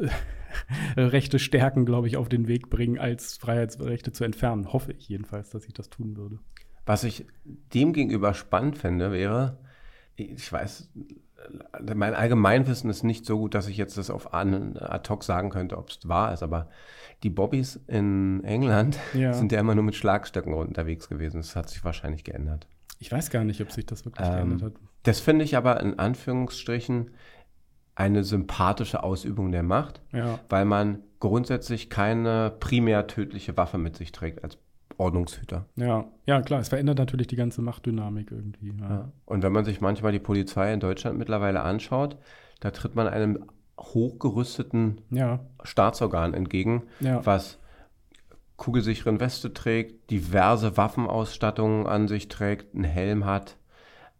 Freiheitsrechte 0.94 1.38
stärken, 1.38 1.84
glaube 1.86 2.06
ich, 2.08 2.16
auf 2.16 2.28
den 2.28 2.48
Weg 2.48 2.70
bringen, 2.70 2.98
als 2.98 3.36
Freiheitsrechte 3.36 4.12
zu 4.12 4.24
entfernen. 4.24 4.72
Hoffe 4.72 4.92
ich 4.92 5.08
jedenfalls, 5.08 5.50
dass 5.50 5.64
ich 5.66 5.74
das 5.74 5.90
tun 5.90 6.16
würde. 6.16 6.38
Was 6.86 7.04
ich 7.04 7.26
dem 7.74 7.92
gegenüber 7.92 8.34
spannend 8.34 8.76
fände, 8.78 9.12
wäre, 9.12 9.58
ich 10.16 10.52
weiß, 10.52 10.90
mein 11.94 12.14
Allgemeinwissen 12.14 12.90
ist 12.90 13.02
nicht 13.02 13.24
so 13.24 13.38
gut, 13.38 13.54
dass 13.54 13.68
ich 13.68 13.76
jetzt 13.76 13.98
das 13.98 14.10
auf 14.10 14.32
ad 14.32 15.08
hoc 15.08 15.24
sagen 15.24 15.50
könnte, 15.50 15.76
ob 15.78 15.90
es 15.90 16.08
wahr 16.08 16.32
ist, 16.32 16.42
aber 16.42 16.68
die 17.22 17.30
Bobbys 17.30 17.80
in 17.86 18.42
England 18.44 18.98
Ja. 19.14 19.32
sind 19.32 19.52
ja 19.52 19.60
immer 19.60 19.74
nur 19.74 19.84
mit 19.84 19.94
Schlagstöcken 19.94 20.54
unterwegs 20.54 21.08
gewesen. 21.08 21.38
Das 21.38 21.56
hat 21.56 21.68
sich 21.68 21.84
wahrscheinlich 21.84 22.24
geändert. 22.24 22.66
Ich 22.98 23.10
weiß 23.10 23.30
gar 23.30 23.44
nicht, 23.44 23.60
ob 23.60 23.72
sich 23.72 23.86
das 23.86 24.04
wirklich 24.04 24.26
Ähm, 24.28 24.34
geändert 24.48 24.62
hat. 24.62 24.72
Das 25.04 25.18
finde 25.20 25.44
ich 25.44 25.56
aber 25.56 25.80
in 25.80 25.98
Anführungsstrichen 25.98 27.10
eine 27.94 28.24
sympathische 28.24 29.02
Ausübung 29.02 29.52
der 29.52 29.62
Macht, 29.62 30.00
Ja. 30.12 30.38
weil 30.48 30.64
man 30.64 30.98
grundsätzlich 31.20 31.90
keine 31.90 32.52
primär 32.58 33.06
tödliche 33.06 33.56
Waffe 33.56 33.78
mit 33.78 33.96
sich 33.96 34.12
trägt 34.12 34.42
als 34.42 34.58
Ordnungshüter. 34.98 35.66
Ja, 35.76 36.04
ja, 36.26 36.42
klar, 36.42 36.60
es 36.60 36.68
verändert 36.68 36.98
natürlich 36.98 37.26
die 37.26 37.36
ganze 37.36 37.62
Machtdynamik 37.62 38.30
irgendwie. 38.30 38.74
Ja. 38.80 38.88
Ja. 38.90 39.12
Und 39.26 39.42
wenn 39.42 39.52
man 39.52 39.64
sich 39.64 39.80
manchmal 39.80 40.12
die 40.12 40.18
Polizei 40.18 40.72
in 40.72 40.80
Deutschland 40.80 41.18
mittlerweile 41.18 41.62
anschaut, 41.62 42.16
da 42.60 42.70
tritt 42.70 42.94
man 42.94 43.08
einem 43.08 43.44
hochgerüsteten 43.78 45.00
Staatsorgan 45.64 46.34
entgegen, 46.34 46.82
was 47.00 47.58
kugelsicheren 48.56 49.18
Weste 49.18 49.52
trägt, 49.54 50.10
diverse 50.10 50.76
Waffenausstattungen 50.76 51.86
an 51.86 52.06
sich 52.06 52.28
trägt, 52.28 52.74
einen 52.74 52.84
Helm 52.84 53.24
hat 53.24 53.56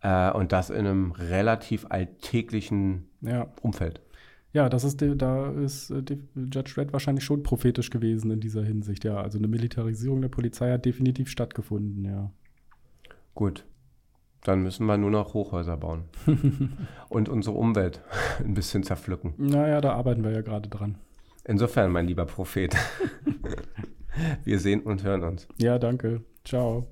äh, 0.02 0.30
und 0.32 0.52
das 0.52 0.70
in 0.70 0.86
einem 0.86 1.12
relativ 1.12 1.86
alltäglichen 1.88 3.08
ja. 3.20 3.48
Umfeld. 3.62 4.00
Ja, 4.52 4.68
das 4.68 4.84
ist 4.84 5.02
da 5.02 5.50
ist 5.50 5.90
äh, 5.90 6.02
Judge 6.34 6.74
Dredd 6.74 6.92
wahrscheinlich 6.92 7.24
schon 7.24 7.42
prophetisch 7.42 7.88
gewesen 7.88 8.30
in 8.30 8.40
dieser 8.40 8.62
Hinsicht, 8.62 9.04
ja. 9.04 9.16
Also 9.16 9.38
eine 9.38 9.48
Militarisierung 9.48 10.20
der 10.20 10.28
Polizei 10.28 10.70
hat 10.70 10.84
definitiv 10.84 11.30
stattgefunden, 11.30 12.04
ja. 12.04 12.30
Gut, 13.34 13.64
dann 14.44 14.62
müssen 14.62 14.86
wir 14.86 14.98
nur 14.98 15.10
noch 15.10 15.32
Hochhäuser 15.32 15.76
bauen 15.78 16.04
und 17.08 17.28
unsere 17.30 17.56
Umwelt 17.56 18.02
ein 18.40 18.54
bisschen 18.54 18.82
zerpflücken. 18.82 19.34
Naja, 19.38 19.80
da 19.80 19.94
arbeiten 19.94 20.22
wir 20.22 20.32
ja 20.32 20.42
gerade 20.42 20.68
dran. 20.68 20.96
Insofern, 21.44 21.90
mein 21.90 22.06
lieber 22.06 22.26
Prophet, 22.26 22.76
wir 24.44 24.58
sehen 24.58 24.82
und 24.82 25.02
hören 25.02 25.22
uns. 25.22 25.48
Ja, 25.58 25.78
danke. 25.78 26.22
Ciao. 26.44 26.88